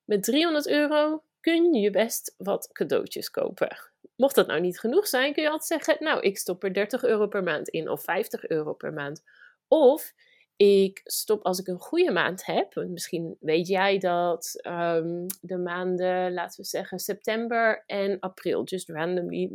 Met 0.03 0.23
300 0.23 0.68
euro 0.68 1.23
kun 1.39 1.73
je 1.73 1.91
best 1.91 2.35
wat 2.38 2.69
cadeautjes 2.71 3.29
kopen. 3.29 3.77
Mocht 4.15 4.35
dat 4.35 4.47
nou 4.47 4.59
niet 4.59 4.79
genoeg 4.79 5.07
zijn, 5.07 5.33
kun 5.33 5.44
je 5.44 5.50
altijd 5.50 5.83
zeggen: 5.83 6.03
Nou, 6.03 6.21
ik 6.21 6.38
stop 6.38 6.63
er 6.63 6.73
30 6.73 7.03
euro 7.03 7.27
per 7.27 7.44
maand 7.44 7.69
in 7.69 7.89
of 7.89 8.03
50 8.03 8.47
euro 8.47 8.73
per 8.73 8.94
maand. 8.94 9.23
Of 9.68 10.13
ik 10.61 11.01
stop 11.03 11.43
als 11.43 11.59
ik 11.59 11.67
een 11.67 11.79
goede 11.79 12.11
maand 12.11 12.45
heb. 12.45 12.75
Misschien 12.75 13.37
weet 13.39 13.67
jij 13.67 13.97
dat 13.97 14.59
um, 14.67 15.25
de 15.41 15.57
maanden, 15.57 16.33
laten 16.33 16.61
we 16.61 16.67
zeggen, 16.67 16.99
september 16.99 17.83
en 17.85 18.19
april, 18.19 18.63
just 18.63 18.89
randomly, 18.89 19.51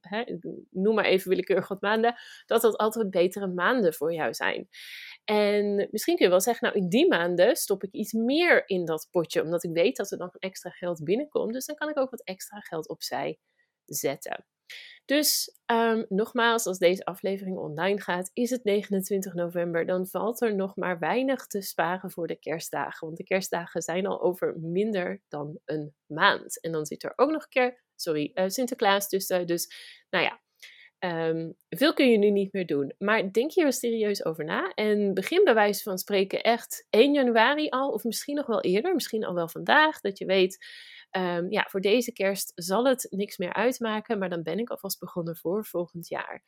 hè, 0.00 0.24
noem 0.70 0.94
maar 0.94 1.04
even 1.04 1.28
willekeurig 1.28 1.68
wat 1.68 1.80
maanden, 1.80 2.14
dat 2.46 2.62
dat 2.62 2.76
altijd 2.76 3.10
betere 3.10 3.46
maanden 3.46 3.94
voor 3.94 4.12
jou 4.12 4.34
zijn. 4.34 4.68
En 5.24 5.88
misschien 5.90 6.16
kun 6.16 6.24
je 6.24 6.30
wel 6.30 6.40
zeggen, 6.40 6.68
nou 6.68 6.82
in 6.82 6.88
die 6.88 7.08
maanden 7.08 7.56
stop 7.56 7.84
ik 7.84 7.92
iets 7.92 8.12
meer 8.12 8.68
in 8.68 8.84
dat 8.84 9.08
potje, 9.10 9.42
omdat 9.42 9.64
ik 9.64 9.72
weet 9.72 9.96
dat 9.96 10.10
er 10.10 10.18
dan 10.18 10.32
extra 10.38 10.70
geld 10.70 11.04
binnenkomt. 11.04 11.52
Dus 11.52 11.66
dan 11.66 11.76
kan 11.76 11.88
ik 11.88 11.98
ook 11.98 12.10
wat 12.10 12.22
extra 12.24 12.60
geld 12.60 12.88
opzij 12.88 13.38
zetten. 13.84 14.44
Dus 15.04 15.58
um, 15.66 16.06
nogmaals, 16.08 16.66
als 16.66 16.78
deze 16.78 17.04
aflevering 17.04 17.56
online 17.56 18.00
gaat, 18.00 18.30
is 18.32 18.50
het 18.50 18.64
29 18.64 19.34
november. 19.34 19.86
Dan 19.86 20.06
valt 20.06 20.42
er 20.42 20.54
nog 20.54 20.76
maar 20.76 20.98
weinig 20.98 21.46
te 21.46 21.62
sparen 21.62 22.10
voor 22.10 22.26
de 22.26 22.38
kerstdagen. 22.38 23.06
Want 23.06 23.18
de 23.18 23.24
kerstdagen 23.24 23.82
zijn 23.82 24.06
al 24.06 24.22
over 24.22 24.58
minder 24.58 25.22
dan 25.28 25.58
een 25.64 25.94
maand. 26.06 26.60
En 26.60 26.72
dan 26.72 26.86
zit 26.86 27.02
er 27.02 27.12
ook 27.16 27.30
nog 27.30 27.42
een 27.42 27.48
keer, 27.48 27.82
sorry, 27.96 28.30
uh, 28.34 28.44
Sinterklaas 28.48 29.08
tussen. 29.08 29.46
Dus 29.46 29.68
nou 30.10 30.24
ja, 30.24 30.42
Um, 31.04 31.54
veel 31.68 31.94
kun 31.94 32.10
je 32.10 32.18
nu 32.18 32.30
niet 32.30 32.52
meer 32.52 32.66
doen. 32.66 32.92
Maar 32.98 33.32
denk 33.32 33.52
hier 33.52 33.64
eens 33.64 33.78
serieus 33.78 34.24
over 34.24 34.44
na. 34.44 34.72
En 34.74 35.14
begin 35.14 35.44
bij 35.44 35.54
wijze 35.54 35.82
van 35.82 35.98
spreken 35.98 36.42
echt 36.42 36.86
1 36.90 37.12
januari 37.12 37.68
al. 37.68 37.90
Of 37.90 38.04
misschien 38.04 38.34
nog 38.34 38.46
wel 38.46 38.60
eerder. 38.60 38.94
Misschien 38.94 39.24
al 39.24 39.34
wel 39.34 39.48
vandaag. 39.48 40.00
Dat 40.00 40.18
je 40.18 40.24
weet, 40.24 40.66
um, 41.16 41.50
ja, 41.50 41.66
voor 41.70 41.80
deze 41.80 42.12
kerst 42.12 42.52
zal 42.54 42.86
het 42.86 43.06
niks 43.10 43.36
meer 43.36 43.52
uitmaken, 43.52 44.18
maar 44.18 44.28
dan 44.28 44.42
ben 44.42 44.58
ik 44.58 44.70
alvast 44.70 45.00
begonnen 45.00 45.36
voor 45.36 45.64
volgend 45.64 46.08
jaar. 46.08 46.42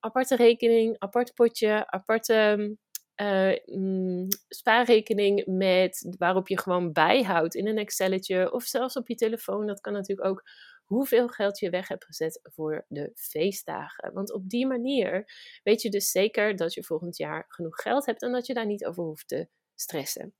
Aparte 0.00 0.36
rekening, 0.36 0.98
apart 0.98 1.34
potje, 1.34 1.86
aparte 1.90 2.76
uh, 3.22 3.52
mm, 3.64 4.28
spaarrekening 4.48 5.46
met, 5.46 6.14
waarop 6.18 6.48
je 6.48 6.60
gewoon 6.60 6.92
bijhoudt 6.92 7.54
in 7.54 7.66
een 7.66 7.78
Excelletje 7.78 8.52
of 8.52 8.64
zelfs 8.64 8.96
op 8.96 9.08
je 9.08 9.14
telefoon. 9.14 9.66
Dat 9.66 9.80
kan 9.80 9.92
natuurlijk 9.92 10.28
ook 10.28 10.42
hoeveel 10.84 11.28
geld 11.28 11.58
je 11.58 11.70
weg 11.70 11.88
hebt 11.88 12.04
gezet 12.04 12.40
voor 12.42 12.84
de 12.88 13.10
feestdagen. 13.14 14.12
Want 14.12 14.32
op 14.32 14.48
die 14.48 14.66
manier 14.66 15.32
weet 15.62 15.82
je 15.82 15.90
dus 15.90 16.10
zeker 16.10 16.56
dat 16.56 16.74
je 16.74 16.84
volgend 16.84 17.16
jaar 17.16 17.44
genoeg 17.48 17.82
geld 17.82 18.06
hebt 18.06 18.22
en 18.22 18.32
dat 18.32 18.46
je 18.46 18.54
daar 18.54 18.66
niet 18.66 18.84
over 18.84 19.04
hoeft 19.04 19.28
te 19.28 19.48
stressen. 19.74 20.34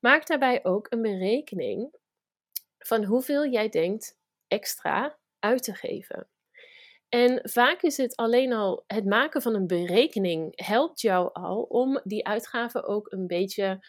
Maak 0.00 0.26
daarbij 0.26 0.64
ook 0.64 0.86
een 0.90 1.02
berekening 1.02 1.98
van 2.86 3.04
hoeveel 3.04 3.46
jij 3.46 3.68
denkt 3.68 4.18
extra 4.48 5.18
uit 5.38 5.62
te 5.62 5.74
geven. 5.74 6.28
En 7.08 7.40
vaak 7.42 7.82
is 7.82 7.96
het 7.96 8.16
alleen 8.16 8.52
al 8.52 8.84
het 8.86 9.04
maken 9.04 9.42
van 9.42 9.54
een 9.54 9.66
berekening 9.66 10.52
helpt 10.54 11.00
jou 11.00 11.30
al 11.32 11.62
om 11.62 12.00
die 12.04 12.26
uitgaven 12.26 12.84
ook 12.84 13.12
een 13.12 13.26
beetje 13.26 13.80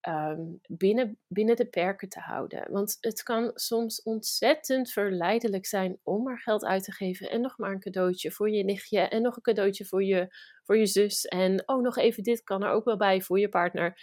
Ehm, 0.00 0.40
binnen, 0.66 1.18
binnen 1.28 1.56
de 1.56 1.66
perken 1.66 2.08
te 2.08 2.20
houden. 2.20 2.72
Want 2.72 2.96
het 3.00 3.22
kan 3.22 3.50
soms 3.54 4.02
ontzettend 4.02 4.92
verleidelijk 4.92 5.66
zijn 5.66 5.98
om 6.02 6.22
maar 6.22 6.38
geld 6.38 6.64
uit 6.64 6.84
te 6.84 6.92
geven. 6.92 7.30
En 7.30 7.40
nog 7.40 7.58
maar 7.58 7.70
een 7.70 7.80
cadeautje 7.80 8.32
voor 8.32 8.50
je 8.50 8.64
nichtje. 8.64 9.00
En 9.00 9.22
nog 9.22 9.36
een 9.36 9.42
cadeautje 9.42 9.84
voor 9.84 10.04
je, 10.04 10.34
voor 10.64 10.76
je 10.78 10.86
zus. 10.86 11.24
En 11.24 11.68
oh, 11.68 11.82
nog 11.82 11.96
even 11.96 12.22
dit 12.22 12.42
kan 12.42 12.62
er 12.62 12.70
ook 12.70 12.84
wel 12.84 12.96
bij 12.96 13.20
voor 13.20 13.38
je 13.38 13.48
partner. 13.48 14.00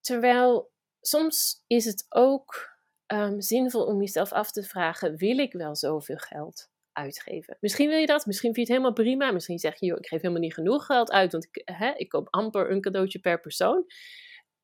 Terwijl 0.00 0.70
soms 1.00 1.62
is 1.66 1.84
het 1.84 2.06
ook 2.08 2.75
um, 3.06 3.40
zinvol 3.40 3.84
om 3.84 4.00
jezelf 4.00 4.32
af 4.32 4.50
te 4.50 4.62
vragen: 4.62 5.16
wil 5.16 5.38
ik 5.38 5.52
wel 5.52 5.76
zoveel 5.76 6.16
geld? 6.16 6.74
uitgeven. 6.96 7.56
Misschien 7.60 7.88
wil 7.88 7.98
je 7.98 8.06
dat, 8.06 8.26
misschien 8.26 8.54
vind 8.54 8.66
je 8.66 8.72
het 8.72 8.82
helemaal 8.82 9.04
prima. 9.04 9.32
Misschien 9.32 9.58
zeg 9.58 9.80
je, 9.80 9.86
joh, 9.86 9.98
ik 9.98 10.06
geef 10.06 10.20
helemaal 10.20 10.42
niet 10.42 10.54
genoeg 10.54 10.86
geld 10.86 11.10
uit, 11.10 11.32
want 11.32 11.44
ik, 11.44 11.62
hè, 11.64 11.92
ik 11.96 12.08
koop 12.08 12.26
amper 12.30 12.70
een 12.70 12.80
cadeautje 12.80 13.18
per 13.18 13.40
persoon. 13.40 13.84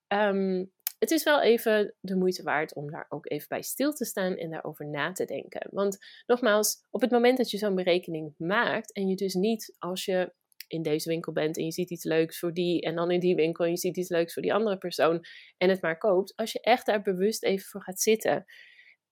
Um, 0.08 0.72
het 0.99 1.11
is 1.11 1.22
wel 1.22 1.42
even 1.42 1.94
de 2.00 2.16
moeite 2.16 2.42
waard 2.42 2.75
om 2.75 2.90
daar 2.90 3.06
ook 3.08 3.30
even 3.30 3.49
bij 3.49 3.62
stil 3.62 3.92
te 3.92 4.04
staan 4.04 4.37
en 4.37 4.50
daarover 4.50 4.87
na 4.87 5.12
te 5.12 5.25
denken. 5.25 5.68
Want 5.70 5.99
nogmaals, 6.26 6.87
op 6.90 7.00
het 7.00 7.11
moment 7.11 7.37
dat 7.37 7.50
je 7.50 7.58
zo'n 7.58 7.75
berekening 7.75 8.34
maakt 8.37 8.92
en 8.92 9.08
je 9.08 9.16
dus 9.16 9.34
niet 9.34 9.76
als 9.78 10.04
je 10.04 10.32
in 10.73 10.83
deze 10.83 11.09
winkel 11.09 11.33
bent 11.33 11.57
en 11.57 11.64
je 11.64 11.73
ziet 11.73 11.91
iets 11.91 12.05
leuks 12.05 12.38
voor 12.38 12.52
die 12.52 12.81
en 12.81 12.95
dan 12.95 13.11
in 13.11 13.21
die 13.21 13.35
winkel 13.35 13.64
en 13.64 13.71
je 13.71 13.76
ziet 13.76 13.97
iets 13.97 14.09
leuks 14.09 14.33
voor 14.33 14.43
die 14.43 14.55
andere 14.55 14.79
persoon 14.79 15.25
en 15.57 15.69
het 15.69 15.83
maar 15.83 15.99
koopt, 15.99 16.37
als 16.37 16.52
je 16.52 16.61
echt 16.61 16.87
daar 16.87 17.02
bewust 17.02 17.45
even 17.45 17.67
voor 17.67 17.83
gaat 17.83 18.00
zitten 18.00 18.45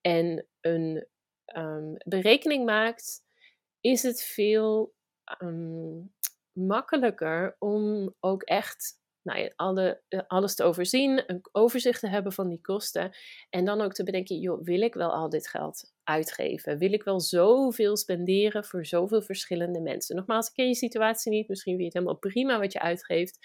en 0.00 0.46
een 0.60 1.06
um, 1.56 1.96
berekening 1.96 2.64
maakt, 2.64 3.22
is 3.80 4.02
het 4.02 4.22
veel 4.22 4.94
um, 5.42 6.14
makkelijker 6.52 7.56
om 7.58 8.14
ook 8.20 8.42
echt 8.42 8.99
nou 9.22 9.52
alle, 9.56 10.02
eh, 10.08 10.20
alles 10.26 10.54
te 10.54 10.62
overzien, 10.62 11.22
een 11.26 11.40
overzicht 11.52 12.00
te 12.00 12.08
hebben 12.08 12.32
van 12.32 12.48
die 12.48 12.60
kosten. 12.60 13.10
En 13.50 13.64
dan 13.64 13.80
ook 13.80 13.92
te 13.92 14.04
bedenken, 14.04 14.38
joh, 14.38 14.64
wil 14.64 14.80
ik 14.80 14.94
wel 14.94 15.12
al 15.12 15.28
dit 15.28 15.48
geld 15.48 15.92
uitgeven? 16.04 16.78
Wil 16.78 16.92
ik 16.92 17.02
wel 17.02 17.20
zoveel 17.20 17.96
spenderen 17.96 18.64
voor 18.64 18.86
zoveel 18.86 19.22
verschillende 19.22 19.80
mensen? 19.80 20.16
Nogmaals, 20.16 20.48
ik 20.48 20.54
ken 20.54 20.66
je 20.66 20.74
situatie 20.74 21.32
niet. 21.32 21.48
Misschien 21.48 21.76
vind 21.76 21.92
je 21.92 21.98
het 21.98 22.06
helemaal 22.06 22.30
prima 22.30 22.58
wat 22.58 22.72
je 22.72 22.80
uitgeeft. 22.80 23.38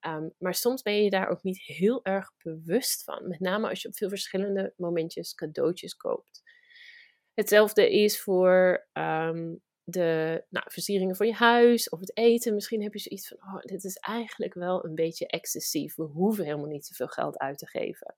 Ehm, 0.00 0.28
maar 0.38 0.54
soms 0.54 0.82
ben 0.82 1.02
je 1.02 1.10
daar 1.10 1.28
ook 1.28 1.42
niet 1.42 1.62
heel 1.62 2.04
erg 2.04 2.32
bewust 2.42 3.04
van. 3.04 3.28
Met 3.28 3.40
name 3.40 3.68
als 3.68 3.82
je 3.82 3.88
op 3.88 3.96
veel 3.96 4.08
verschillende 4.08 4.72
momentjes 4.76 5.34
cadeautjes 5.34 5.96
koopt. 5.96 6.42
Hetzelfde 7.34 7.90
is 7.90 8.20
voor 8.20 8.86
ehm, 8.92 9.54
de 9.90 10.44
nou, 10.48 10.66
versieringen 10.70 11.16
voor 11.16 11.26
je 11.26 11.34
huis 11.34 11.88
of 11.88 12.00
het 12.00 12.16
eten. 12.16 12.54
Misschien 12.54 12.82
heb 12.82 12.92
je 12.92 12.98
zoiets 12.98 13.28
van, 13.28 13.38
oh, 13.38 13.60
dit 13.60 13.84
is 13.84 13.96
eigenlijk 13.96 14.54
wel 14.54 14.84
een 14.84 14.94
beetje 14.94 15.26
excessief. 15.26 15.94
We 15.94 16.02
hoeven 16.02 16.44
helemaal 16.44 16.66
niet 16.66 16.86
zoveel 16.86 17.08
geld 17.08 17.38
uit 17.38 17.58
te 17.58 17.66
geven. 17.66 18.16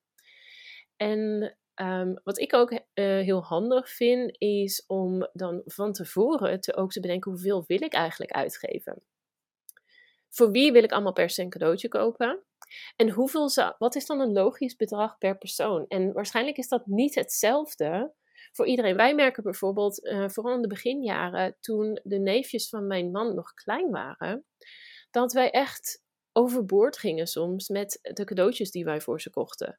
En 0.97 1.57
ehm, 1.75 2.15
wat 2.25 2.39
ik 2.39 2.55
ook 2.55 2.73
uh, 2.73 2.81
heel 2.95 3.43
handig 3.43 3.91
vind, 3.91 4.37
is 4.39 4.85
om 4.87 5.29
dan 5.33 5.63
van 5.65 5.93
tevoren 5.93 6.61
te, 6.61 6.77
ook 6.77 6.93
te 6.93 7.01
bedenken 7.01 7.31
hoeveel 7.31 7.65
wil 7.67 7.83
ik 7.83 7.93
eigenlijk 7.93 8.33
uitgeven. 8.33 9.03
Voor 10.29 10.51
wie 10.51 10.73
wil 10.73 10.83
ik 10.83 10.93
allemaal 10.93 11.13
per 11.13 11.31
se 11.31 11.43
een 11.43 11.51
cadeautje 11.51 11.89
kopen? 11.89 12.43
En 12.97 13.11
hoeveel 13.11 13.49
zou, 13.49 13.75
wat 13.79 13.95
is 13.95 14.07
dan 14.07 14.21
een 14.21 14.33
logisch 14.33 14.77
bedrag 14.77 15.19
per 15.19 15.39
persoon? 15.39 15.85
En 15.89 16.13
waarschijnlijk 16.13 16.57
is 16.57 16.69
dat 16.69 16.87
niet 16.87 17.15
hetzelfde 17.15 18.13
voor 18.53 18.67
iedereen. 18.67 18.97
Wij 18.97 19.15
merken 19.15 19.43
bijvoorbeeld, 19.43 20.05
uh, 20.05 20.29
vooral 20.29 20.55
in 20.55 20.63
de 20.63 20.69
beginjaren, 20.69 21.57
toen 21.61 22.01
de 22.03 22.19
neefjes 22.19 22.69
van 22.69 22.87
mijn 22.87 23.11
man 23.11 23.35
nog 23.35 23.55
klein 23.55 23.91
waren, 23.91 24.45
dat 25.11 25.33
wij 25.33 25.51
echt 25.51 26.03
overboord 26.33 26.99
gingen 26.99 27.27
soms 27.27 27.69
met 27.69 27.99
de 28.03 28.25
cadeautjes 28.25 28.71
die 28.71 28.85
wij 28.85 29.01
voor 29.01 29.21
ze 29.21 29.31
kochten. 29.31 29.79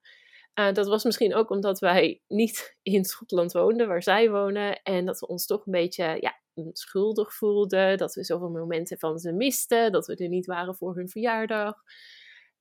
Uh, 0.60 0.74
dat 0.74 0.88
was 0.88 1.04
misschien 1.04 1.36
ook 1.36 1.50
omdat 1.50 1.80
wij 1.80 2.22
niet 2.28 2.76
in 2.82 3.06
Schotland 3.06 3.52
woonden, 3.52 3.88
waar 3.88 4.04
zij 4.04 4.30
wonen. 4.30 4.82
En 4.84 5.06
dat 5.06 5.20
we 5.20 5.28
ons 5.28 5.46
toch 5.46 5.66
een 5.66 5.72
beetje 5.72 6.18
ja, 6.20 6.42
schuldig 6.72 7.34
voelden. 7.34 7.98
Dat 7.98 8.14
we 8.14 8.24
zoveel 8.24 8.50
momenten 8.50 8.98
van 9.00 9.20
ze 9.20 9.32
misten. 9.32 9.92
Dat 9.92 10.08
we 10.08 10.16
er 10.16 10.28
niet 10.28 10.46
waren 10.46 10.76
voor 10.76 10.96
hun 10.96 11.10
verjaardag. 11.10 11.76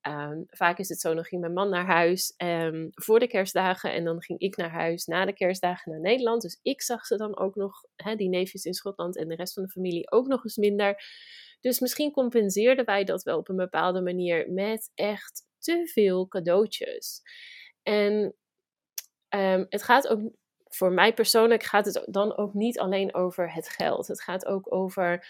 Um, 0.09 0.45
vaak 0.49 0.79
is 0.79 0.89
het 0.89 1.01
zo, 1.01 1.15
dan 1.15 1.25
ging 1.25 1.41
mijn 1.41 1.53
man 1.53 1.69
naar 1.71 1.87
huis 1.87 2.35
um, 2.37 2.89
voor 2.91 3.19
de 3.19 3.27
kerstdagen 3.27 3.93
en 3.93 4.05
dan 4.05 4.23
ging 4.23 4.41
ik 4.41 4.57
naar 4.57 4.71
huis 4.71 5.07
na 5.07 5.25
de 5.25 5.33
kerstdagen 5.33 5.93
naar 5.93 6.01
Nederland. 6.01 6.43
Dus 6.43 6.59
ik 6.63 6.83
zag 6.83 7.07
ze 7.07 7.17
dan 7.17 7.39
ook 7.39 7.55
nog, 7.55 7.85
die 8.17 8.29
neefjes 8.29 8.65
in 8.65 8.75
Schotland 8.75 9.17
en 9.17 9.29
de 9.29 9.35
rest 9.35 9.53
van 9.53 9.63
de 9.63 9.69
familie 9.69 10.11
ook 10.11 10.27
nog 10.27 10.45
eens 10.45 10.57
minder. 10.57 11.05
Dus 11.61 11.81
misschien 11.81 12.13
compenseerden 12.13 12.85
wij 12.85 13.05
dat 13.05 13.23
wel 13.23 13.39
op 13.39 13.49
een 13.49 13.57
bepaalde 13.57 14.01
manier 14.01 14.53
met 14.53 14.91
echt 14.95 15.43
te 15.59 15.91
veel 15.93 16.29
cadeautjes. 16.29 17.23
En 17.83 18.35
um, 19.29 19.67
het 19.69 19.83
gaat 19.83 20.09
ook, 20.09 20.21
voor 20.69 20.93
mij 20.93 21.15
persoonlijk 21.15 21.63
gaat 21.63 21.85
het 21.85 22.05
dan 22.07 22.37
ook 22.37 22.55
niet 22.55 22.79
alleen 22.79 23.15
over 23.15 23.53
het 23.53 23.69
geld. 23.69 24.07
Het 24.07 24.23
gaat 24.23 24.47
ook 24.47 24.75
over 24.75 25.27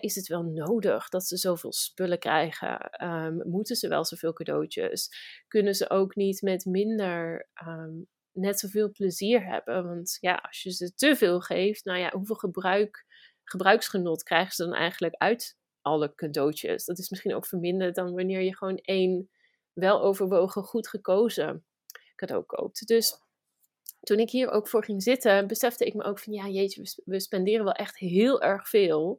is 0.00 0.14
het 0.14 0.26
wel 0.26 0.42
nodig 0.42 1.08
dat 1.08 1.26
ze 1.26 1.36
zoveel 1.36 1.72
spullen 1.72 2.18
krijgen? 2.18 3.04
Um, 3.04 3.48
moeten 3.48 3.76
ze 3.76 3.88
wel 3.88 4.04
zoveel 4.04 4.32
cadeautjes? 4.32 5.08
Kunnen 5.48 5.74
ze 5.74 5.90
ook 5.90 6.14
niet 6.14 6.42
met 6.42 6.64
minder 6.64 7.48
um, 7.66 8.06
net 8.32 8.58
zoveel 8.58 8.90
plezier 8.90 9.44
hebben? 9.44 9.86
Want 9.86 10.16
ja, 10.20 10.34
als 10.34 10.62
je 10.62 10.70
ze 10.70 10.94
te 10.94 11.16
veel 11.16 11.40
geeft, 11.40 11.84
nou 11.84 11.98
ja, 11.98 12.10
hoeveel 12.10 12.36
gebruik, 12.36 13.06
gebruiksgenot 13.44 14.22
krijgen 14.22 14.54
ze 14.54 14.64
dan 14.64 14.74
eigenlijk 14.74 15.14
uit 15.14 15.56
alle 15.82 16.14
cadeautjes? 16.14 16.84
Dat 16.84 16.98
is 16.98 17.10
misschien 17.10 17.34
ook 17.34 17.46
verminderd 17.46 17.94
dan 17.94 18.14
wanneer 18.14 18.40
je 18.40 18.56
gewoon 18.56 18.78
één 18.78 19.30
wel 19.72 20.02
overwogen, 20.02 20.62
goed 20.62 20.88
gekozen 20.88 21.64
cadeau 22.14 22.44
koopt. 22.44 22.86
Dus 22.86 23.20
toen 24.00 24.18
ik 24.18 24.30
hier 24.30 24.50
ook 24.50 24.68
voor 24.68 24.84
ging 24.84 25.02
zitten, 25.02 25.46
besefte 25.46 25.84
ik 25.84 25.94
me 25.94 26.02
ook 26.02 26.18
van 26.18 26.32
ja, 26.32 26.48
jeetje, 26.48 27.02
we 27.04 27.20
spenderen 27.20 27.64
wel 27.64 27.72
echt 27.72 27.98
heel 27.98 28.42
erg 28.42 28.68
veel 28.68 29.18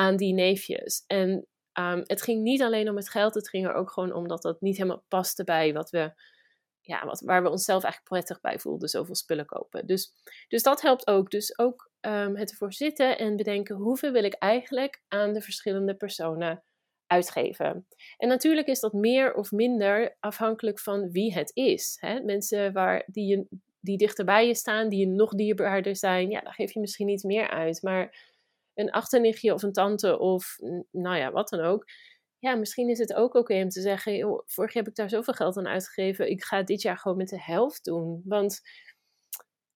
aan 0.00 0.16
die 0.16 0.34
neefjes. 0.34 1.04
En 1.06 1.46
um, 1.78 2.02
het 2.04 2.22
ging 2.22 2.42
niet 2.42 2.62
alleen 2.62 2.88
om 2.88 2.96
het 2.96 3.10
geld, 3.10 3.34
het 3.34 3.48
ging 3.48 3.66
er 3.66 3.74
ook 3.74 3.90
gewoon 3.90 4.12
om 4.12 4.28
dat 4.28 4.42
dat 4.42 4.60
niet 4.60 4.76
helemaal 4.76 5.04
paste 5.08 5.44
bij 5.44 5.72
wat 5.72 5.90
we, 5.90 6.12
ja, 6.80 7.04
wat, 7.06 7.20
waar 7.20 7.42
we 7.42 7.50
onszelf 7.50 7.82
eigenlijk 7.82 8.12
prettig 8.12 8.40
bij 8.40 8.58
voelden, 8.58 8.88
zoveel 8.88 9.14
spullen 9.14 9.46
kopen. 9.46 9.86
Dus, 9.86 10.12
dus 10.48 10.62
dat 10.62 10.82
helpt 10.82 11.06
ook. 11.06 11.30
Dus 11.30 11.58
ook 11.58 11.90
um, 12.00 12.36
het 12.36 12.50
ervoor 12.50 12.72
zitten 12.72 13.18
en 13.18 13.36
bedenken 13.36 13.76
hoeveel 13.76 14.12
wil 14.12 14.24
ik 14.24 14.34
eigenlijk 14.34 15.02
aan 15.08 15.32
de 15.32 15.40
verschillende 15.40 15.94
personen 15.94 16.62
uitgeven. 17.06 17.86
En 18.16 18.28
natuurlijk 18.28 18.66
is 18.66 18.80
dat 18.80 18.92
meer 18.92 19.34
of 19.34 19.50
minder 19.50 20.16
afhankelijk 20.20 20.78
van 20.78 21.10
wie 21.10 21.34
het 21.34 21.50
is. 21.54 21.96
Hè? 22.00 22.20
Mensen 22.20 22.72
waar, 22.72 23.04
die, 23.06 23.26
je, 23.26 23.46
die 23.80 23.96
dichterbij 23.98 24.46
je 24.46 24.54
staan, 24.54 24.88
die 24.88 25.00
je 25.00 25.06
nog 25.06 25.34
dierbaarder 25.34 25.96
zijn, 25.96 26.30
ja, 26.30 26.40
daar 26.40 26.54
geef 26.54 26.72
je 26.72 26.80
misschien 26.80 27.08
iets 27.08 27.24
meer 27.24 27.50
uit. 27.50 27.82
Maar 27.82 28.29
een 28.74 28.90
achternichtje 28.90 29.54
of 29.54 29.62
een 29.62 29.72
tante 29.72 30.18
of 30.18 30.56
nou 30.90 31.16
ja, 31.16 31.32
wat 31.32 31.48
dan 31.48 31.60
ook. 31.60 31.84
Ja, 32.38 32.54
misschien 32.54 32.88
is 32.88 32.98
het 32.98 33.14
ook 33.14 33.34
oké 33.34 33.62
om 33.62 33.68
te 33.68 33.80
zeggen, 33.80 34.42
vorig 34.46 34.72
jaar 34.72 34.82
heb 34.84 34.88
ik 34.92 34.94
daar 34.94 35.08
zoveel 35.10 35.34
geld 35.34 35.56
aan 35.56 35.66
uitgegeven. 35.66 36.30
Ik 36.30 36.44
ga 36.44 36.62
dit 36.62 36.82
jaar 36.82 36.98
gewoon 36.98 37.16
met 37.16 37.28
de 37.28 37.42
helft 37.42 37.84
doen. 37.84 38.22
Want 38.24 38.60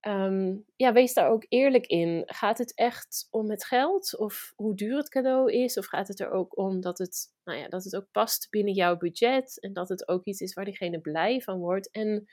ehm, 0.00 0.56
ja, 0.76 0.92
wees 0.92 1.14
daar 1.14 1.28
ook 1.30 1.44
eerlijk 1.48 1.86
in. 1.86 2.22
Gaat 2.26 2.58
het 2.58 2.74
echt 2.74 3.26
om 3.30 3.50
het 3.50 3.64
geld 3.64 4.18
of 4.18 4.52
hoe 4.56 4.74
duur 4.74 4.96
het 4.96 5.08
cadeau 5.08 5.52
is? 5.52 5.78
Of 5.78 5.86
gaat 5.86 6.08
het 6.08 6.20
er 6.20 6.30
ook 6.30 6.58
om 6.58 6.80
dat 6.80 6.98
het, 6.98 7.32
nou 7.44 7.58
ja, 7.58 7.68
dat 7.68 7.84
het 7.84 7.96
ook 7.96 8.10
past 8.10 8.50
binnen 8.50 8.74
jouw 8.74 8.96
budget 8.96 9.60
en 9.60 9.72
dat 9.72 9.88
het 9.88 10.08
ook 10.08 10.24
iets 10.24 10.40
is 10.40 10.54
waar 10.54 10.64
diegene 10.64 11.00
blij 11.00 11.40
van 11.40 11.58
wordt? 11.58 11.90
En 11.90 12.26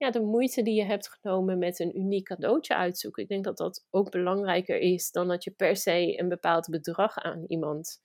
ja, 0.00 0.10
de 0.10 0.20
moeite 0.20 0.62
die 0.62 0.74
je 0.74 0.84
hebt 0.84 1.08
genomen 1.08 1.58
met 1.58 1.78
een 1.78 1.98
uniek 1.98 2.24
cadeautje 2.24 2.74
uitzoeken. 2.74 3.22
Ik 3.22 3.28
denk 3.28 3.44
dat 3.44 3.56
dat 3.56 3.86
ook 3.90 4.10
belangrijker 4.10 4.78
is 4.78 5.10
dan 5.10 5.28
dat 5.28 5.44
je 5.44 5.50
per 5.50 5.76
se 5.76 6.18
een 6.18 6.28
bepaald 6.28 6.68
bedrag 6.68 7.16
aan 7.16 7.44
iemand 7.46 8.00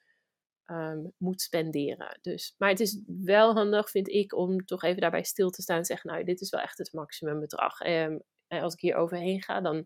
um, 0.66 1.14
moet 1.18 1.42
spenderen. 1.42 2.20
Dus, 2.22 2.56
maar 2.58 2.70
het 2.70 2.80
is 2.80 3.02
wel 3.06 3.54
handig, 3.54 3.90
vind 3.90 4.08
ik, 4.08 4.34
om 4.34 4.66
toch 4.66 4.84
even 4.84 5.02
daarbij 5.02 5.24
stil 5.24 5.50
te 5.50 5.62
staan 5.62 5.78
en 5.78 5.86
zeggen, 5.86 6.12
nou, 6.12 6.24
dit 6.24 6.42
is 6.42 6.50
wel 6.50 6.62
echt 6.62 6.78
het 6.78 6.94
maximumbedrag. 6.94 7.82
Um, 7.82 8.22
en 8.48 8.62
als 8.62 8.74
ik 8.74 8.80
hier 8.80 8.96
overheen 8.96 9.42
ga, 9.42 9.62
dan, 9.62 9.86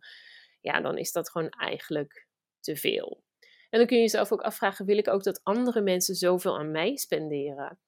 ja, 0.62 0.82
dan 0.82 0.98
is 0.98 1.12
dat 1.12 1.30
gewoon 1.30 1.50
eigenlijk 1.50 2.28
te 2.60 2.76
veel. 2.76 3.24
En 3.70 3.80
dan 3.80 3.88
kun 3.88 3.98
je 3.98 4.04
jezelf 4.04 4.32
ook 4.32 4.42
afvragen, 4.42 4.86
wil 4.86 4.98
ik 4.98 5.08
ook 5.08 5.24
dat 5.24 5.44
andere 5.44 5.82
mensen 5.82 6.16
zoveel 6.16 6.58
aan 6.58 6.72
mij 6.72 6.98
spenderen? 6.98 7.80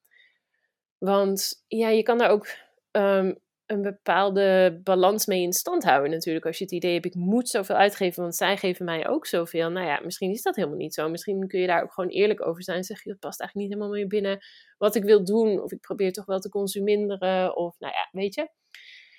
Want 0.98 1.64
ja, 1.68 1.90
je 1.90 2.04
kan 2.04 2.18
daar 2.18 2.30
ook 2.30 2.48
um, 2.92 3.40
een 3.72 3.82
bepaalde 3.82 4.80
balans 4.84 5.26
mee 5.26 5.42
in 5.42 5.54
stand 5.54 5.84
houden 5.84 6.12
natuurlijk. 6.12 6.46
Als 6.46 6.58
je 6.58 6.64
het 6.64 6.74
idee 6.74 6.94
hebt, 6.94 7.06
ik 7.06 7.16
moet 7.16 7.50
zoveel 7.50 7.76
uitgeven, 7.76 8.22
want 8.22 8.36
zij 8.36 8.58
geven 8.58 8.86
mij 8.86 9.08
ook 9.08 9.26
zoveel. 9.26 9.70
Nou 9.70 9.86
ja, 9.86 10.00
misschien 10.04 10.32
is 10.32 10.42
dat 10.42 10.56
helemaal 10.56 10.78
niet 10.78 10.94
zo. 10.94 11.10
Misschien 11.10 11.48
kun 11.48 11.60
je 11.60 11.68
daar 11.68 11.84
ook 11.84 11.94
gewoon 11.94 12.10
eerlijk 12.10 12.46
over 12.46 12.64
zijn. 12.64 12.84
Zeg 12.84 13.04
je, 13.04 13.10
dat 13.10 13.20
past 13.20 13.40
eigenlijk 13.40 13.70
niet 13.70 13.78
helemaal 13.78 14.00
meer 14.00 14.08
binnen 14.08 14.40
wat 14.78 14.96
ik 14.96 15.04
wil 15.04 15.26
doen. 15.26 15.62
Of 15.62 15.72
ik 15.72 15.80
probeer 15.80 16.12
toch 16.12 16.26
wel 16.26 16.40
te 16.40 16.50
consumeren. 16.50 17.56
Of 17.56 17.80
nou 17.80 17.94
ja, 17.94 18.10
weet 18.12 18.36
je. 18.36 18.50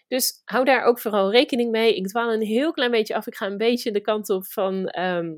Dus 0.09 0.43
hou 0.45 0.65
daar 0.65 0.85
ook 0.85 0.99
vooral 0.99 1.31
rekening 1.31 1.71
mee. 1.71 1.97
Ik 1.97 2.09
dwaal 2.09 2.33
een 2.33 2.43
heel 2.43 2.73
klein 2.73 2.91
beetje 2.91 3.15
af. 3.15 3.27
Ik 3.27 3.35
ga 3.35 3.47
een 3.47 3.57
beetje 3.57 3.93
de 3.93 4.01
kant 4.01 4.31
op 4.31 4.47
van, 4.47 4.87
ehm, 4.87 5.35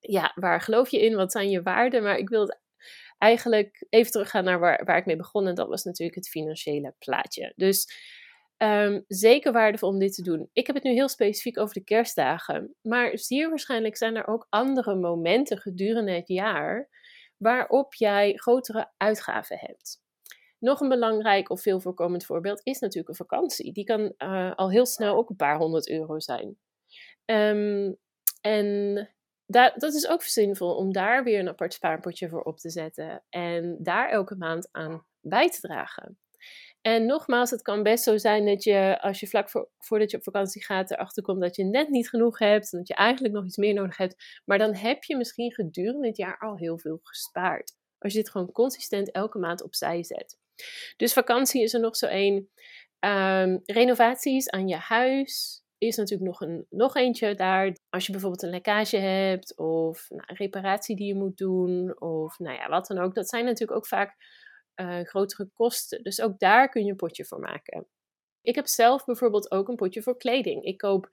ja, 0.00 0.32
waar 0.34 0.60
geloof 0.60 0.90
je 0.90 1.00
in? 1.00 1.14
Wat 1.14 1.32
zijn 1.32 1.50
je 1.50 1.62
waarden? 1.62 2.02
Maar 2.02 2.18
ik 2.18 2.28
wil 2.28 2.40
het 2.40 2.62
eigenlijk 3.18 3.86
even 3.88 4.12
teruggaan 4.12 4.44
naar 4.44 4.58
waar, 4.58 4.84
waar 4.84 4.96
ik 4.96 5.06
mee 5.06 5.16
begon. 5.16 5.46
En 5.46 5.54
dat 5.54 5.68
was 5.68 5.84
natuurlijk 5.84 6.16
het 6.16 6.28
financiële 6.28 6.94
plaatje. 6.98 7.52
Dus 7.56 7.86
um, 8.58 9.04
zeker 9.08 9.52
waardevol 9.52 9.88
om 9.88 9.98
dit 9.98 10.14
te 10.14 10.22
doen. 10.22 10.48
Ik 10.52 10.66
heb 10.66 10.74
het 10.74 10.84
nu 10.84 10.92
heel 10.92 11.08
specifiek 11.08 11.58
over 11.58 11.74
de 11.74 11.84
kerstdagen. 11.84 12.74
Maar 12.82 13.18
zeer 13.18 13.48
waarschijnlijk 13.48 13.96
zijn 13.96 14.16
er 14.16 14.26
ook 14.26 14.46
andere 14.48 14.94
momenten 14.94 15.58
gedurende 15.58 16.12
het 16.12 16.28
jaar 16.28 16.88
waarop 17.36 17.94
jij 17.94 18.32
grotere 18.34 18.92
uitgaven 18.96 19.58
hebt. 19.58 20.02
Nog 20.58 20.80
een 20.80 20.88
belangrijk 20.88 21.50
of 21.50 21.62
veel 21.62 21.80
voorkomend 21.80 22.24
voorbeeld 22.24 22.60
is 22.62 22.78
natuurlijk 22.78 23.08
een 23.08 23.26
vakantie. 23.26 23.72
Die 23.72 23.84
kan 23.84 24.14
uh, 24.18 24.54
al 24.54 24.70
heel 24.70 24.86
snel 24.86 25.16
ook 25.16 25.30
een 25.30 25.36
paar 25.36 25.56
honderd 25.56 25.90
euro 25.90 26.20
zijn. 26.20 26.58
Um, 27.24 27.96
en 28.40 29.08
dat 29.46 29.94
is 29.94 30.08
ook 30.08 30.22
zinvol 30.22 30.76
om 30.76 30.92
daar 30.92 31.24
weer 31.24 31.38
een 31.38 31.48
apart 31.48 31.72
spaarpotje 31.72 32.28
voor 32.28 32.42
op 32.42 32.58
te 32.58 32.70
zetten. 32.70 33.24
En 33.28 33.76
daar 33.80 34.08
elke 34.08 34.36
maand 34.36 34.68
aan 34.72 35.06
bij 35.20 35.50
te 35.50 35.60
dragen. 35.60 36.18
En 36.86 37.06
nogmaals, 37.06 37.50
het 37.50 37.62
kan 37.62 37.82
best 37.82 38.04
zo 38.04 38.16
zijn 38.16 38.46
dat 38.46 38.64
je, 38.64 39.00
als 39.00 39.20
je 39.20 39.26
vlak 39.26 39.50
voor, 39.50 39.68
voordat 39.78 40.10
je 40.10 40.16
op 40.16 40.22
vakantie 40.22 40.64
gaat, 40.64 40.90
erachter 40.90 41.22
komt 41.22 41.40
dat 41.40 41.56
je 41.56 41.64
net 41.64 41.88
niet 41.88 42.08
genoeg 42.08 42.38
hebt. 42.38 42.72
En 42.72 42.78
dat 42.78 42.88
je 42.88 42.94
eigenlijk 42.94 43.34
nog 43.34 43.44
iets 43.44 43.56
meer 43.56 43.74
nodig 43.74 43.96
hebt. 43.96 44.40
Maar 44.44 44.58
dan 44.58 44.74
heb 44.74 45.04
je 45.04 45.16
misschien 45.16 45.52
gedurende 45.52 46.06
het 46.06 46.16
jaar 46.16 46.38
al 46.38 46.56
heel 46.56 46.78
veel 46.78 47.00
gespaard. 47.02 47.72
Als 47.98 48.12
je 48.12 48.18
dit 48.18 48.30
gewoon 48.30 48.52
consistent 48.52 49.10
elke 49.10 49.38
maand 49.38 49.62
opzij 49.62 50.04
zet. 50.04 50.38
Dus 50.96 51.12
vakantie 51.12 51.62
is 51.62 51.74
er 51.74 51.80
nog 51.80 51.96
zo 51.96 52.06
één. 52.06 52.34
Um, 53.00 53.60
renovaties 53.64 54.50
aan 54.50 54.68
je 54.68 54.76
huis 54.76 55.62
is 55.78 55.96
natuurlijk 55.96 56.30
nog, 56.30 56.40
een, 56.40 56.66
nog 56.70 56.96
eentje 56.96 57.34
daar. 57.34 57.76
Als 57.90 58.06
je 58.06 58.12
bijvoorbeeld 58.12 58.42
een 58.42 58.50
lekkage 58.50 58.96
hebt 58.96 59.56
of 59.56 60.06
nou, 60.08 60.22
een 60.26 60.36
reparatie 60.36 60.96
die 60.96 61.06
je 61.06 61.14
moet 61.14 61.36
doen 61.36 62.00
of 62.00 62.38
nou 62.38 62.56
ja, 62.56 62.68
wat 62.68 62.86
dan 62.86 62.98
ook. 62.98 63.14
Dat 63.14 63.28
zijn 63.28 63.44
natuurlijk 63.44 63.78
ook 63.78 63.86
vaak 63.86 64.16
uh, 64.76 65.00
grotere 65.00 65.48
kosten. 65.54 66.02
Dus 66.02 66.20
ook 66.20 66.38
daar 66.38 66.68
kun 66.68 66.84
je 66.84 66.90
een 66.90 66.96
potje 66.96 67.24
voor 67.24 67.40
maken. 67.40 67.86
Ik 68.42 68.54
heb 68.54 68.66
zelf 68.66 69.04
bijvoorbeeld 69.04 69.50
ook 69.50 69.68
een 69.68 69.76
potje 69.76 70.02
voor 70.02 70.16
kleding. 70.16 70.64
Ik 70.64 70.78
koop 70.78 71.08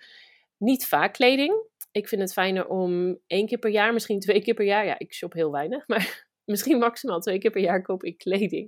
niet 0.57 0.87
vaak 0.87 1.13
kleding. 1.13 1.69
Ik 1.91 2.07
vind 2.07 2.21
het 2.21 2.33
fijner 2.33 2.67
om 2.67 3.19
één 3.27 3.45
keer 3.47 3.57
per 3.57 3.71
jaar, 3.71 3.93
misschien 3.93 4.19
twee 4.19 4.41
keer 4.41 4.53
per 4.53 4.65
jaar. 4.65 4.85
Ja, 4.85 4.99
ik 4.99 5.13
shop 5.13 5.33
heel 5.33 5.51
weinig, 5.51 5.87
maar 5.91 6.29
misschien 6.45 6.77
maximaal 6.77 7.19
twee 7.19 7.39
keer 7.39 7.51
per 7.51 7.61
jaar 7.61 7.81
koop 7.81 8.03
ik 8.03 8.17
kleding. 8.17 8.67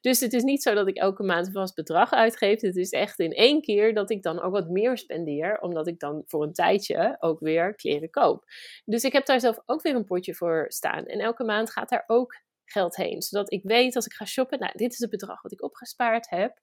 Dus 0.00 0.20
het 0.20 0.32
is 0.32 0.42
niet 0.42 0.62
zo 0.62 0.74
dat 0.74 0.88
ik 0.88 0.96
elke 0.96 1.22
maand 1.22 1.46
een 1.46 1.52
vast 1.52 1.74
bedrag 1.74 2.12
uitgeef. 2.12 2.60
Het 2.60 2.76
is 2.76 2.90
echt 2.90 3.18
in 3.18 3.32
één 3.32 3.60
keer 3.60 3.94
dat 3.94 4.10
ik 4.10 4.22
dan 4.22 4.40
ook 4.40 4.52
wat 4.52 4.68
meer 4.68 4.98
spendeer, 4.98 5.60
omdat 5.60 5.86
ik 5.86 5.98
dan 5.98 6.22
voor 6.26 6.42
een 6.42 6.52
tijdje 6.52 7.16
ook 7.20 7.40
weer 7.40 7.74
kleren 7.74 8.10
koop. 8.10 8.44
Dus 8.84 9.04
ik 9.04 9.12
heb 9.12 9.26
daar 9.26 9.40
zelf 9.40 9.58
ook 9.66 9.82
weer 9.82 9.94
een 9.94 10.04
potje 10.04 10.34
voor 10.34 10.64
staan. 10.68 11.06
En 11.06 11.18
elke 11.18 11.44
maand 11.44 11.70
gaat 11.70 11.88
daar 11.88 12.04
ook 12.06 12.40
geld 12.64 12.96
heen. 12.96 13.22
Zodat 13.22 13.52
ik 13.52 13.62
weet 13.62 13.96
als 13.96 14.06
ik 14.06 14.12
ga 14.12 14.24
shoppen, 14.24 14.58
nou, 14.58 14.72
dit 14.76 14.92
is 14.92 14.98
het 14.98 15.10
bedrag 15.10 15.42
wat 15.42 15.52
ik 15.52 15.62
opgespaard 15.62 16.30
heb. 16.30 16.60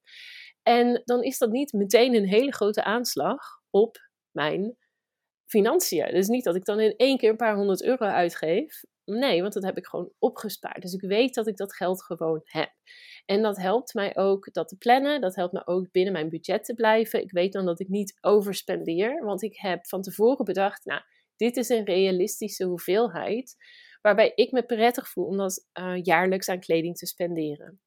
En 0.62 1.02
dan 1.04 1.22
is 1.22 1.38
dat 1.38 1.50
niet 1.50 1.72
meteen 1.72 2.14
een 2.14 2.28
hele 2.28 2.52
grote 2.52 2.84
aanslag 2.84 3.38
op 3.70 3.96
mijn 4.30 4.76
financiën. 5.46 6.10
Dus 6.10 6.28
niet 6.28 6.44
dat 6.44 6.56
ik 6.56 6.64
dan 6.64 6.80
in 6.80 6.94
één 6.96 7.18
keer 7.18 7.30
een 7.30 7.36
paar 7.36 7.56
honderd 7.56 7.82
euro 7.82 8.04
uitgeef. 8.04 8.82
Nee, 9.04 9.40
want 9.40 9.52
dat 9.52 9.62
heb 9.62 9.76
ik 9.76 9.86
gewoon 9.86 10.12
opgespaard. 10.18 10.82
Dus 10.82 10.92
ik 10.92 11.00
weet 11.00 11.34
dat 11.34 11.46
ik 11.46 11.56
dat 11.56 11.74
geld 11.74 12.04
gewoon 12.04 12.40
heb. 12.44 12.70
En 13.26 13.42
dat 13.42 13.56
helpt 13.56 13.94
mij 13.94 14.16
ook 14.16 14.52
dat 14.52 14.68
te 14.68 14.76
plannen. 14.76 15.20
Dat 15.20 15.34
helpt 15.34 15.52
me 15.52 15.66
ook 15.66 15.90
binnen 15.90 16.12
mijn 16.12 16.28
budget 16.28 16.64
te 16.64 16.74
blijven. 16.74 17.22
Ik 17.22 17.30
weet 17.30 17.52
dan 17.52 17.66
dat 17.66 17.80
ik 17.80 17.88
niet 17.88 18.18
overspendeer. 18.20 19.24
Want 19.24 19.42
ik 19.42 19.56
heb 19.56 19.86
van 19.86 20.02
tevoren 20.02 20.44
bedacht, 20.44 20.84
nou, 20.84 21.02
dit 21.36 21.56
is 21.56 21.68
een 21.68 21.84
realistische 21.84 22.64
hoeveelheid 22.64 23.56
waarbij 24.00 24.32
ik 24.34 24.52
me 24.52 24.62
prettig 24.62 25.08
voel 25.08 25.26
om 25.26 25.36
dat 25.36 25.66
uh, 25.80 26.02
jaarlijks 26.02 26.48
aan 26.48 26.60
kleding 26.60 26.96
te 26.96 27.06
spenderen. 27.06 27.80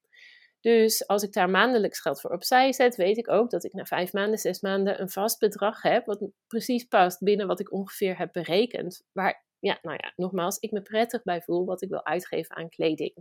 Dus 0.64 1.08
als 1.08 1.24
ik 1.24 1.34
daar 1.34 1.50
maandelijks 1.50 2.00
geld 2.00 2.22
voor 2.22 2.32
opzij 2.32 2.74
zet, 2.74 2.96
weet 2.96 3.18
ik 3.18 3.30
ook 3.30 3.50
dat 3.50 3.64
ik 3.64 3.74
na 3.74 3.86
vijf 3.86 4.14
maanden, 4.14 4.40
zes 4.40 4.62
maanden 4.62 5.02
een 5.02 5.10
vast 5.10 5.40
bedrag 5.40 5.82
heb, 5.82 6.06
wat 6.06 6.28
precies 6.48 6.84
past 6.84 7.20
binnen 7.24 7.48
wat 7.48 7.60
ik 7.60 7.72
ongeveer 7.72 8.18
heb 8.18 8.34
berekend. 8.34 9.04
Waar, 9.12 9.46
ja, 9.60 9.80
nou 9.82 9.98
ja, 10.02 10.14
nogmaals, 10.16 10.58
ik 10.58 10.72
me 10.72 10.82
prettig 10.82 11.24
bij 11.24 11.42
voel 11.42 11.66
wat 11.66 11.82
ik 11.82 11.90
wil 11.90 12.06
uitgeven 12.06 12.56
aan 12.56 12.70
kleding. 12.70 13.14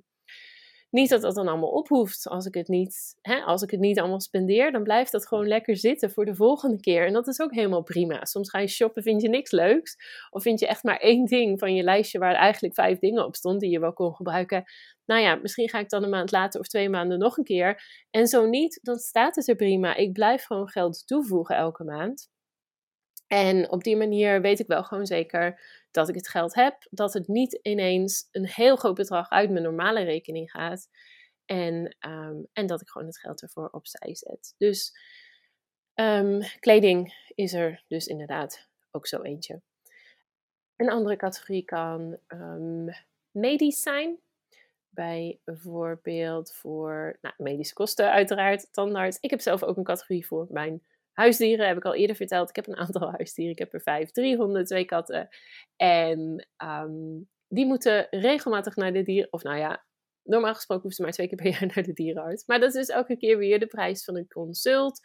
Niet 0.92 1.08
dat 1.08 1.22
dat 1.22 1.34
dan 1.34 1.48
allemaal 1.48 1.70
ophoeft 1.70 2.28
als 2.28 2.46
ik 2.46 2.54
het 2.54 2.68
niet, 2.68 3.16
hè, 3.20 3.40
als 3.40 3.62
ik 3.62 3.70
het 3.70 3.80
niet 3.80 3.98
allemaal 3.98 4.20
spendeer, 4.20 4.72
dan 4.72 4.82
blijft 4.82 5.12
dat 5.12 5.26
gewoon 5.26 5.48
lekker 5.48 5.76
zitten 5.76 6.10
voor 6.10 6.24
de 6.24 6.34
volgende 6.34 6.80
keer. 6.80 7.06
En 7.06 7.12
dat 7.12 7.28
is 7.28 7.40
ook 7.40 7.54
helemaal 7.54 7.82
prima. 7.82 8.24
Soms 8.24 8.50
ga 8.50 8.58
je 8.58 8.66
shoppen, 8.66 9.02
vind 9.02 9.22
je 9.22 9.28
niks 9.28 9.50
leuks. 9.50 9.96
Of 10.30 10.42
vind 10.42 10.60
je 10.60 10.66
echt 10.66 10.82
maar 10.82 10.96
één 10.96 11.24
ding 11.24 11.58
van 11.58 11.74
je 11.74 11.82
lijstje 11.82 12.18
waar 12.18 12.34
eigenlijk 12.34 12.74
vijf 12.74 12.98
dingen 12.98 13.24
op 13.24 13.36
stond 13.36 13.60
die 13.60 13.70
je 13.70 13.80
wel 13.80 13.92
kon 13.92 14.14
gebruiken. 14.14 14.64
Nou 15.06 15.20
ja, 15.20 15.34
misschien 15.34 15.68
ga 15.68 15.78
ik 15.78 15.88
dan 15.88 16.02
een 16.02 16.10
maand 16.10 16.30
later 16.30 16.60
of 16.60 16.66
twee 16.66 16.88
maanden 16.88 17.18
nog 17.18 17.36
een 17.36 17.44
keer. 17.44 17.82
En 18.10 18.26
zo 18.26 18.46
niet, 18.46 18.80
dan 18.82 18.98
staat 18.98 19.36
het 19.36 19.48
er 19.48 19.56
prima. 19.56 19.94
Ik 19.94 20.12
blijf 20.12 20.44
gewoon 20.44 20.68
geld 20.68 21.06
toevoegen 21.06 21.56
elke 21.56 21.84
maand. 21.84 22.31
En 23.32 23.70
op 23.70 23.82
die 23.84 23.96
manier 23.96 24.40
weet 24.40 24.58
ik 24.58 24.66
wel 24.66 24.84
gewoon 24.84 25.06
zeker 25.06 25.60
dat 25.90 26.08
ik 26.08 26.14
het 26.14 26.28
geld 26.28 26.54
heb, 26.54 26.86
dat 26.90 27.12
het 27.12 27.28
niet 27.28 27.52
ineens 27.62 28.28
een 28.32 28.46
heel 28.46 28.76
groot 28.76 28.94
bedrag 28.94 29.30
uit 29.30 29.50
mijn 29.50 29.62
normale 29.62 30.02
rekening 30.02 30.50
gaat. 30.50 30.88
En, 31.44 31.96
ehm, 31.98 32.36
en 32.52 32.66
dat 32.66 32.80
ik 32.80 32.88
gewoon 32.88 33.06
het 33.06 33.18
geld 33.18 33.42
ervoor 33.42 33.68
opzij 33.68 34.14
zet. 34.14 34.54
Dus 34.58 34.98
um, 35.94 36.40
kleding 36.60 37.14
is 37.34 37.52
er 37.52 37.84
dus 37.88 38.06
inderdaad 38.06 38.68
ook 38.90 39.06
zo 39.06 39.22
eentje. 39.22 39.60
Een 40.76 40.90
andere 40.90 41.16
categorie 41.16 41.64
kan 41.64 42.18
um, 42.28 42.88
medisch 43.30 43.82
zijn. 43.82 44.18
Bij 44.88 45.40
bijvoorbeeld 45.44 46.52
voor 46.52 47.18
nou, 47.20 47.34
medische 47.38 47.74
kosten, 47.74 48.10
uiteraard, 48.10 48.72
tandarts. 48.72 49.18
Ik 49.20 49.30
heb 49.30 49.40
zelf 49.40 49.62
ook 49.62 49.76
een 49.76 49.84
categorie 49.84 50.26
voor 50.26 50.46
mijn 50.50 50.82
Huisdieren 51.12 51.66
heb 51.66 51.76
ik 51.76 51.84
al 51.84 51.94
eerder 51.94 52.16
verteld. 52.16 52.48
Ik 52.48 52.56
heb 52.56 52.66
een 52.66 52.76
aantal 52.76 53.10
huisdieren. 53.16 53.52
Ik 53.52 53.58
heb 53.58 53.72
er 53.72 53.80
vijf, 53.80 54.10
drie 54.10 54.36
honden, 54.36 54.64
twee 54.64 54.84
katten. 54.84 55.28
En 55.76 56.48
ehm, 56.56 57.20
die 57.48 57.66
moeten 57.66 58.06
regelmatig 58.10 58.76
naar 58.76 58.92
de 58.92 59.02
dieren. 59.02 59.32
Of 59.32 59.42
nou 59.42 59.58
ja, 59.58 59.84
normaal 60.22 60.54
gesproken 60.54 60.82
hoeven 60.82 60.96
ze 60.96 61.02
maar 61.02 61.12
twee 61.12 61.28
keer 61.28 61.36
per 61.36 61.50
jaar 61.60 61.72
naar 61.74 61.84
de 61.84 61.92
dierenarts. 61.92 62.46
Maar 62.46 62.60
dat 62.60 62.68
is 62.68 62.86
dus 62.86 62.96
elke 62.96 63.16
keer 63.16 63.38
weer 63.38 63.58
de 63.58 63.66
prijs 63.66 64.04
van 64.04 64.16
een 64.16 64.28
consult. 64.28 65.00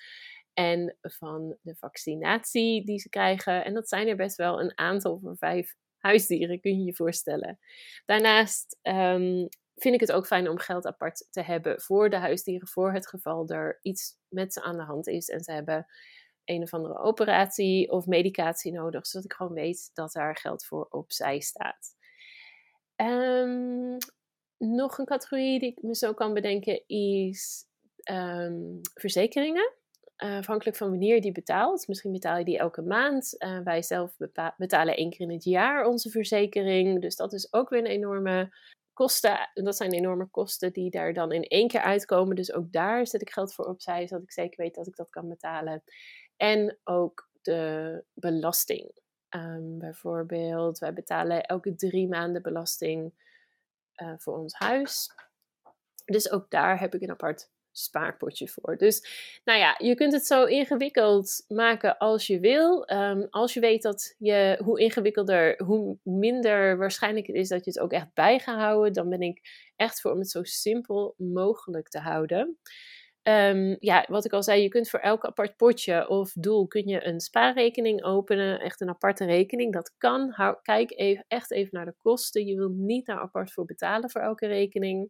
En 0.54 0.98
van 1.02 1.58
de 1.62 1.76
vaccinatie 1.76 2.86
die 2.86 3.00
ze 3.00 3.10
krijgen. 3.10 3.66
En 3.66 3.74
dat 3.74 3.90
zijn 3.90 4.08
er 4.08 4.16
best 4.16 4.36
wel 4.36 4.62
een 4.62 4.78
aantal 4.78 5.20
voor 5.20 5.38
vijf 5.38 5.76
huisdieren, 5.98 6.60
kun 6.60 6.78
je 6.78 6.84
je 6.84 6.96
voorstellen. 6.96 7.60
Daarnaast 8.06 8.80
um, 8.82 9.48
vind 9.78 9.94
ik 9.94 10.00
het 10.00 10.12
ook 10.12 10.28
fijn 10.28 10.50
om 10.50 10.58
geld 10.58 10.86
apart 10.86 11.28
te 11.32 11.42
hebben 11.42 11.82
voor 11.82 12.10
de 12.10 12.16
huisdieren, 12.16 12.68
voor 12.68 12.94
het 12.94 13.08
geval 13.08 13.48
er 13.48 13.80
iets 13.82 14.18
met 14.28 14.54
ze 14.54 14.62
aan 14.62 14.78
de 14.78 14.84
hand 14.84 15.08
is 15.08 15.30
en 15.30 15.44
ze 15.44 15.52
hebben 15.52 15.86
een 16.46 16.62
of 16.62 16.74
andere 16.74 17.00
operatie 17.00 17.92
of 17.92 18.06
medicatie 18.06 18.72
nodig, 18.72 19.08
zodat 19.08 19.26
ik 19.26 19.34
gewoon 19.34 19.54
weet 19.54 19.92
dat 19.94 20.12
daar 20.12 20.38
geld 20.38 20.66
voor 20.66 20.88
opzij 20.90 21.40
staat. 21.40 21.96
Um, 22.96 23.98
nog 24.58 24.98
een 24.98 25.06
categorie 25.06 25.60
die 25.60 25.72
ik 25.72 25.82
me 25.82 25.96
zo 25.96 26.14
kan 26.14 26.34
bedenken 26.34 26.84
is 26.88 27.66
um, 28.12 28.80
verzekeringen. 28.94 29.74
Uh, 30.24 30.38
afhankelijk 30.38 30.78
van 30.78 30.90
wanneer 30.90 31.16
je 31.16 31.22
die 31.22 31.32
betaalt. 31.32 31.88
Misschien 31.88 32.12
betaal 32.12 32.38
je 32.38 32.46
die 32.46 32.58
elke 32.58 32.82
maand. 32.82 33.36
Uh, 33.38 33.60
wij 33.60 33.82
zelf 33.82 34.16
betalen 34.58 34.96
één 34.96 35.10
keer 35.10 35.22
in 35.22 35.34
het 35.34 35.44
jaar 35.44 35.86
onze 35.86 36.10
verzekering. 36.10 37.02
Dus 37.02 37.16
dat 37.16 37.34
is 37.34 37.54
ook 37.54 37.70
weer 37.70 37.80
een 37.80 37.86
enorme 37.86 38.56
kosten, 38.98 39.50
dat 39.54 39.76
zijn 39.76 39.92
enorme 39.92 40.28
kosten 40.28 40.74
die 40.74 40.90
daar 40.90 41.14
dan 41.14 41.32
in 41.32 41.44
één 41.44 41.68
keer 41.68 41.82
uitkomen. 41.82 42.36
Dus 42.36 42.54
ook 42.54 42.72
daar 42.72 43.08
zet 43.08 43.22
ik 43.22 43.30
geld 43.30 43.54
voor 43.54 43.66
opzij, 43.66 44.08
zodat 44.08 44.24
ik 44.24 44.32
zeker 44.32 44.64
weet 44.64 44.76
dat 44.76 44.88
ik 44.88 44.96
dat 44.96 45.10
kan 45.10 45.28
betalen. 45.30 45.84
En 46.38 46.80
ook 46.84 47.30
de 47.42 48.04
belasting. 48.14 48.92
Um, 49.30 49.80
bijvoorbeeld, 49.80 50.80
wij 50.80 50.94
betalen 50.94 51.44
elke 51.44 51.76
drie 51.76 52.08
maanden 52.08 52.42
belasting 52.42 53.14
uh, 53.96 54.14
voor 54.18 54.38
ons 54.38 54.54
huis. 54.54 55.12
Dus 56.06 56.32
ook 56.32 56.50
daar 56.50 56.80
heb 56.80 56.96
ik 56.96 57.02
een 57.02 57.10
apart 57.12 57.50
spaarpotje 57.78 58.48
voor. 58.48 58.78
Dus 58.78 59.08
nou 59.44 59.60
ja, 59.60 59.76
je 59.78 59.96
kunt 59.96 60.14
het 60.14 60.26
zo 60.26 60.44
ingewikkeld 60.44 61.46
maken 61.48 61.98
als 61.98 62.28
je 62.28 62.40
wil. 62.40 62.92
Um, 62.92 63.28
als 63.30 63.54
je 63.54 63.60
weet 63.60 63.82
dat 63.82 64.16
je, 64.18 64.60
hoe 64.64 64.80
ingewikkelder, 64.80 65.64
hoe 65.64 65.98
minder 66.04 66.78
waarschijnlijk 66.78 67.28
het 67.28 67.36
is 67.36 67.50
dat 67.50 67.66
je 67.66 67.72
het 67.72 67.80
ook 67.80 67.92
echt 67.92 68.14
bij 68.14 68.40
gaat 68.40 68.60
houden, 68.60 68.94
dan 68.94 69.10
ben 69.10 69.22
ik 69.22 69.42
echt 69.76 70.02
voor 70.02 70.12
om 70.12 70.20
het 70.20 70.30
zo 70.30 70.44
simpel 70.44 71.14
mogelijk 71.18 71.90
te 71.90 72.00
houden. 72.00 72.58
Ehm, 73.28 73.76
ja, 73.80 74.06
wat 74.10 74.26
ik 74.26 74.34
al 74.34 74.44
zei, 74.44 74.62
je 74.62 74.70
kunt 74.70 74.90
voor 74.90 75.00
elk 75.00 75.26
apart 75.26 75.56
potje 75.56 76.10
of 76.10 76.32
doel 76.34 76.68
kun 76.68 76.88
je 76.88 77.06
een 77.06 77.20
spaarrekening 77.20 78.04
openen, 78.04 78.60
echt 78.60 78.82
een 78.82 78.90
aparte 78.90 79.26
rekening. 79.26 79.74
Dat 79.74 79.94
kan. 79.98 80.34
kijk 80.62 80.92
even, 80.96 81.26
echt 81.28 81.52
even 81.52 81.70
naar 81.72 81.86
de 81.86 81.96
kosten. 81.98 82.46
Je 82.46 82.56
wilt 82.56 82.76
niet 82.76 83.06
daar 83.06 83.20
apart 83.20 83.52
voor 83.52 83.66
betalen 83.66 84.10
voor 84.10 84.22
elke 84.22 84.48
rekening. 84.48 85.10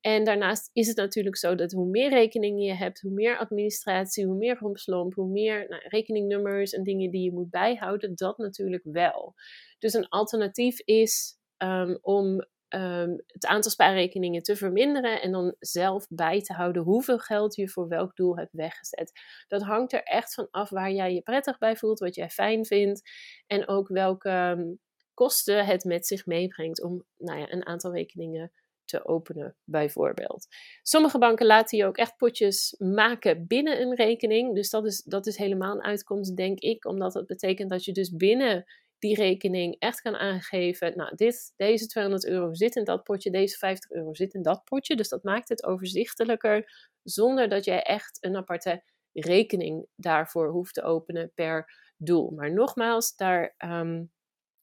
En 0.00 0.24
daarnaast 0.24 0.70
is 0.72 0.86
het 0.86 0.96
natuurlijk 0.96 1.36
zo 1.36 1.54
dat 1.54 1.72
hoe 1.72 1.88
meer 1.88 2.10
rekeningen 2.10 2.62
je 2.62 2.74
hebt, 2.74 3.00
hoe 3.00 3.12
meer 3.12 3.38
administratie, 3.38 4.26
hoe 4.26 4.36
meer 4.36 4.56
rompslomp, 4.58 5.14
hoe 5.14 5.30
meer 5.30 5.66
nou, 5.68 5.82
rekeningnummers 5.88 6.72
en 6.72 6.82
dingen 6.82 7.10
die 7.10 7.22
je 7.22 7.32
moet 7.32 7.50
bijhouden, 7.50 8.14
dat 8.14 8.38
natuurlijk 8.38 8.84
wel. 8.84 9.34
Dus 9.78 9.94
een 9.94 10.08
alternatief 10.08 10.80
is 10.80 11.38
um, 11.58 11.98
om 12.00 12.46
um, 12.68 13.22
het 13.26 13.46
aantal 13.46 13.70
spaarrekeningen 13.70 14.42
te 14.42 14.56
verminderen 14.56 15.22
en 15.22 15.32
dan 15.32 15.54
zelf 15.58 16.06
bij 16.08 16.40
te 16.42 16.52
houden 16.52 16.82
hoeveel 16.82 17.18
geld 17.18 17.54
je 17.54 17.68
voor 17.68 17.88
welk 17.88 18.16
doel 18.16 18.36
hebt 18.36 18.52
weggezet. 18.52 19.12
Dat 19.48 19.62
hangt 19.62 19.92
er 19.92 20.02
echt 20.02 20.34
van 20.34 20.48
af 20.50 20.70
waar 20.70 20.92
jij 20.92 21.14
je 21.14 21.22
prettig 21.22 21.58
bij 21.58 21.76
voelt, 21.76 21.98
wat 21.98 22.14
jij 22.14 22.28
fijn 22.28 22.64
vindt 22.64 23.10
en 23.46 23.68
ook 23.68 23.88
welke 23.88 24.30
um, 24.30 24.78
kosten 25.14 25.66
het 25.66 25.84
met 25.84 26.06
zich 26.06 26.26
meebrengt 26.26 26.82
om 26.82 27.04
nou 27.16 27.38
ja, 27.38 27.52
een 27.52 27.66
aantal 27.66 27.92
rekeningen 27.92 28.52
te 28.86 29.06
openen, 29.06 29.56
bijvoorbeeld. 29.64 30.46
Sommige 30.82 31.18
banken 31.18 31.46
laten 31.46 31.78
je 31.78 31.86
ook 31.86 31.96
echt 31.96 32.16
potjes 32.16 32.74
maken 32.78 33.46
binnen 33.46 33.80
een 33.80 33.94
rekening. 33.94 34.54
Dus 34.54 34.70
dat 34.70 34.86
is, 34.86 35.02
dat 35.02 35.26
is 35.26 35.36
helemaal 35.36 35.74
een 35.74 35.82
uitkomst, 35.82 36.36
denk 36.36 36.58
ik, 36.58 36.84
omdat 36.84 37.12
dat 37.12 37.26
betekent 37.26 37.70
dat 37.70 37.84
je 37.84 37.92
dus 37.92 38.10
binnen 38.10 38.64
die 38.98 39.14
rekening 39.14 39.76
echt 39.78 40.00
kan 40.00 40.16
aangeven, 40.16 40.96
nou, 40.96 41.16
dit, 41.16 41.52
deze 41.56 41.86
200 41.86 42.26
euro 42.26 42.54
zit 42.54 42.76
in 42.76 42.84
dat 42.84 43.02
potje, 43.04 43.30
deze 43.30 43.58
50 43.58 43.90
euro 43.90 44.14
zit 44.14 44.34
in 44.34 44.42
dat 44.42 44.64
potje. 44.64 44.96
Dus 44.96 45.08
dat 45.08 45.22
maakt 45.22 45.48
het 45.48 45.64
overzichtelijker, 45.64 46.90
zonder 47.02 47.48
dat 47.48 47.64
jij 47.64 47.82
echt 47.82 48.18
een 48.20 48.36
aparte 48.36 48.82
rekening 49.12 49.86
daarvoor 49.96 50.50
hoeft 50.50 50.74
te 50.74 50.82
openen 50.82 51.32
per 51.34 51.72
doel. 51.96 52.30
Maar 52.30 52.52
nogmaals, 52.52 53.16
daar 53.16 53.54
ehm, 53.56 54.04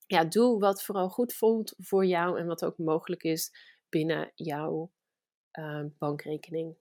ja, 0.05 0.25
doe 0.25 0.59
wat 0.59 0.83
vooral 0.83 1.09
goed 1.09 1.33
voelt 1.33 1.73
voor 1.77 2.05
jou 2.05 2.39
en 2.39 2.47
wat 2.47 2.65
ook 2.65 2.77
mogelijk 2.77 3.23
is 3.23 3.51
binnen 3.93 4.31
jouw 4.35 4.91
ehm, 5.51 5.87
bankrekening. 5.97 6.75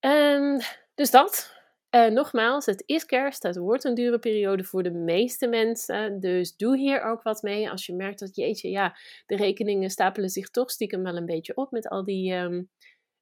Um, 0.00 0.58
dus 0.94 1.10
dat. 1.10 1.56
Nogmaals, 1.90 2.66
het 2.66 2.82
is 2.86 3.04
kerst. 3.04 3.42
Het 3.42 3.56
wordt 3.56 3.84
een 3.84 3.94
dure 3.94 4.18
periode 4.18 4.64
voor 4.64 4.82
de 4.82 4.90
meeste 4.90 5.46
mensen. 5.46 6.20
Dus 6.20 6.56
doe 6.56 6.76
hier 6.76 7.02
ook 7.02 7.22
wat 7.22 7.42
mee. 7.42 7.70
Als 7.70 7.86
je 7.86 7.94
merkt 7.94 8.18
dat, 8.18 8.36
jeetje, 8.36 8.70
ja, 8.70 8.96
de 9.26 9.36
rekeningen 9.36 9.90
stapelen 9.90 10.28
zich 10.28 10.50
toch 10.50 10.70
stiekem 10.70 11.02
wel 11.02 11.16
een 11.16 11.26
beetje 11.26 11.56
op 11.56 11.70
met 11.70 11.88
al 11.88 12.04
die, 12.04 12.34
um, 12.34 12.70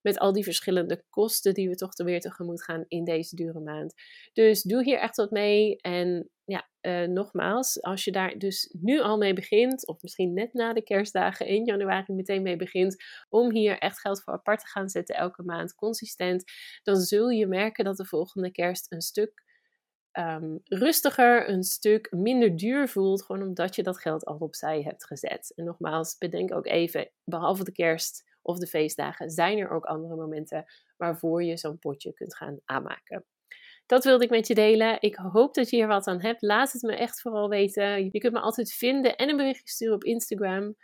met 0.07 0.19
al 0.19 0.33
die 0.33 0.45
verschillende 0.45 1.05
kosten 1.11 1.55
die 1.55 1.69
we 1.69 1.75
toch 1.75 1.97
weer 1.97 2.21
tegemoet 2.21 2.62
gaan 2.62 2.85
in 2.88 3.05
deze 3.05 3.37
dure 3.37 3.61
maand. 3.61 3.95
Dus 4.33 4.62
doe 4.62 4.85
hier 4.85 4.99
echt 4.99 5.16
wat 5.16 5.31
mee. 5.31 5.77
En 5.77 6.31
ja, 6.45 6.69
uh, 6.81 7.09
nogmaals, 7.09 7.83
als 7.83 8.05
je 8.05 8.12
daar 8.12 8.38
dus 8.38 8.75
nu 8.81 9.01
al 9.01 9.16
mee 9.19 9.33
begint, 9.33 9.87
of 9.87 10.03
misschien 10.03 10.35
net 10.35 10.53
na 10.53 10.73
de 10.73 10.83
kerstdagen 10.83 11.47
1 11.47 11.64
januari 11.64 12.12
meteen 12.12 12.42
mee 12.42 12.57
begint, 12.57 12.97
om 13.29 13.53
hier 13.53 13.79
echt 13.79 14.01
geld 14.01 14.23
voor 14.23 14.33
apart 14.33 14.61
te 14.61 14.66
gaan 14.66 14.88
zetten 14.88 15.16
elke 15.16 15.42
maand 15.42 15.75
consistent, 15.75 16.45
dan 16.83 16.97
zul 16.97 17.29
je 17.29 17.47
merken 17.47 17.85
dat 17.85 17.97
de 17.97 18.07
volgende 18.07 18.51
kerst 18.51 18.92
een 18.92 19.01
stuk 19.01 19.45
um, 20.12 20.61
rustiger, 20.64 21.49
een 21.49 21.62
stuk 21.62 22.11
minder 22.11 22.57
duur 22.57 22.88
voelt, 22.88 23.23
gewoon 23.23 23.42
omdat 23.42 23.75
je 23.75 23.83
dat 23.83 24.01
geld 24.01 24.25
al 24.25 24.37
opzij 24.37 24.83
hebt 24.83 25.07
gezet. 25.07 25.53
En 25.55 25.64
nogmaals, 25.64 26.19
bedenk 26.19 26.55
ook 26.55 26.66
even, 26.66 27.11
behalve 27.25 27.64
de 27.64 27.73
kerst 27.73 28.25
of 28.47 28.59
de 28.59 28.67
feestdagen, 28.67 29.31
zijn 29.31 29.59
er 29.59 29.71
ook 29.71 29.85
andere 29.85 30.17
momenten 30.17 30.65
waarvoor 30.97 31.43
je 31.43 31.57
zo'n 31.57 31.79
potje 31.79 32.13
kunt 32.13 32.37
gaan 32.37 32.61
aanmaken. 32.65 33.25
Dat 33.87 34.05
wilde 34.05 34.25
ik 34.25 34.31
met 34.31 34.47
je 34.47 34.55
delen. 34.55 34.97
Ik 35.01 35.15
hoop 35.15 35.55
dat 35.55 35.71
je 35.71 35.77
hier 35.77 35.87
wat 35.87 36.07
aan 36.07 36.21
hebt. 36.21 36.43
Laat 36.43 36.73
het 36.73 36.83
me 36.83 36.97
echt 36.97 37.21
vooral 37.21 37.49
weten. 37.49 38.05
Je 38.05 38.19
kunt 38.19 38.33
me 38.33 38.41
altijd 38.41 38.73
vinden 38.73 39.17
en 39.17 39.29
een 39.29 39.37
berichtje 39.37 39.69
sturen 39.69 39.95
op 39.95 40.05
Instagram 40.05 40.77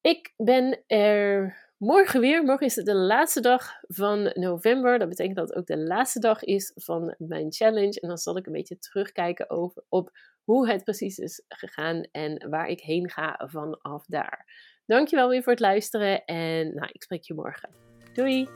Ik 0.00 0.32
ben 0.36 0.82
er 0.86 1.65
morgen 1.78 2.20
weer. 2.20 2.44
Morgen 2.44 2.66
is 2.66 2.76
het 2.76 2.86
de 2.86 2.94
laatste 2.94 3.40
dag 3.40 3.72
van 3.80 4.30
november. 4.34 4.98
Dat 4.98 5.08
betekent 5.08 5.36
dat 5.36 5.48
het 5.48 5.58
ook 5.58 5.66
de 5.66 5.78
laatste 5.78 6.20
dag 6.20 6.42
is 6.42 6.72
van 6.74 7.14
mijn 7.18 7.52
challenge. 7.52 8.00
En 8.00 8.08
dan 8.08 8.18
zal 8.18 8.36
ik 8.36 8.46
een 8.46 8.52
beetje 8.52 8.78
terugkijken 8.78 9.50
over, 9.50 9.84
op 9.88 10.10
hoe 10.44 10.68
het 10.68 10.84
precies 10.84 11.18
is 11.18 11.42
gegaan 11.48 12.02
en 12.12 12.48
waar 12.50 12.68
ik 12.68 12.80
heen 12.80 13.10
ga 13.10 13.40
vanaf 13.46 14.04
daar. 14.06 14.46
Dankjewel 14.86 15.28
weer 15.28 15.42
voor 15.42 15.52
het 15.52 15.60
luisteren 15.60 16.24
en 16.24 16.74
nou, 16.74 16.88
ik 16.92 17.02
spreek 17.02 17.22
je 17.22 17.34
morgen. 17.34 17.68
Doei! 18.12 18.48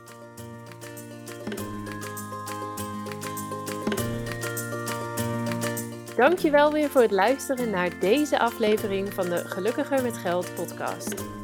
Dankjewel 6.15 6.71
weer 6.71 6.89
voor 6.89 7.01
het 7.01 7.11
luisteren 7.11 7.69
naar 7.69 7.99
deze 7.99 8.39
aflevering 8.39 9.13
van 9.13 9.29
de 9.29 9.37
Gelukkiger 9.37 10.03
met 10.03 10.17
Geld 10.17 10.55
podcast. 10.55 11.40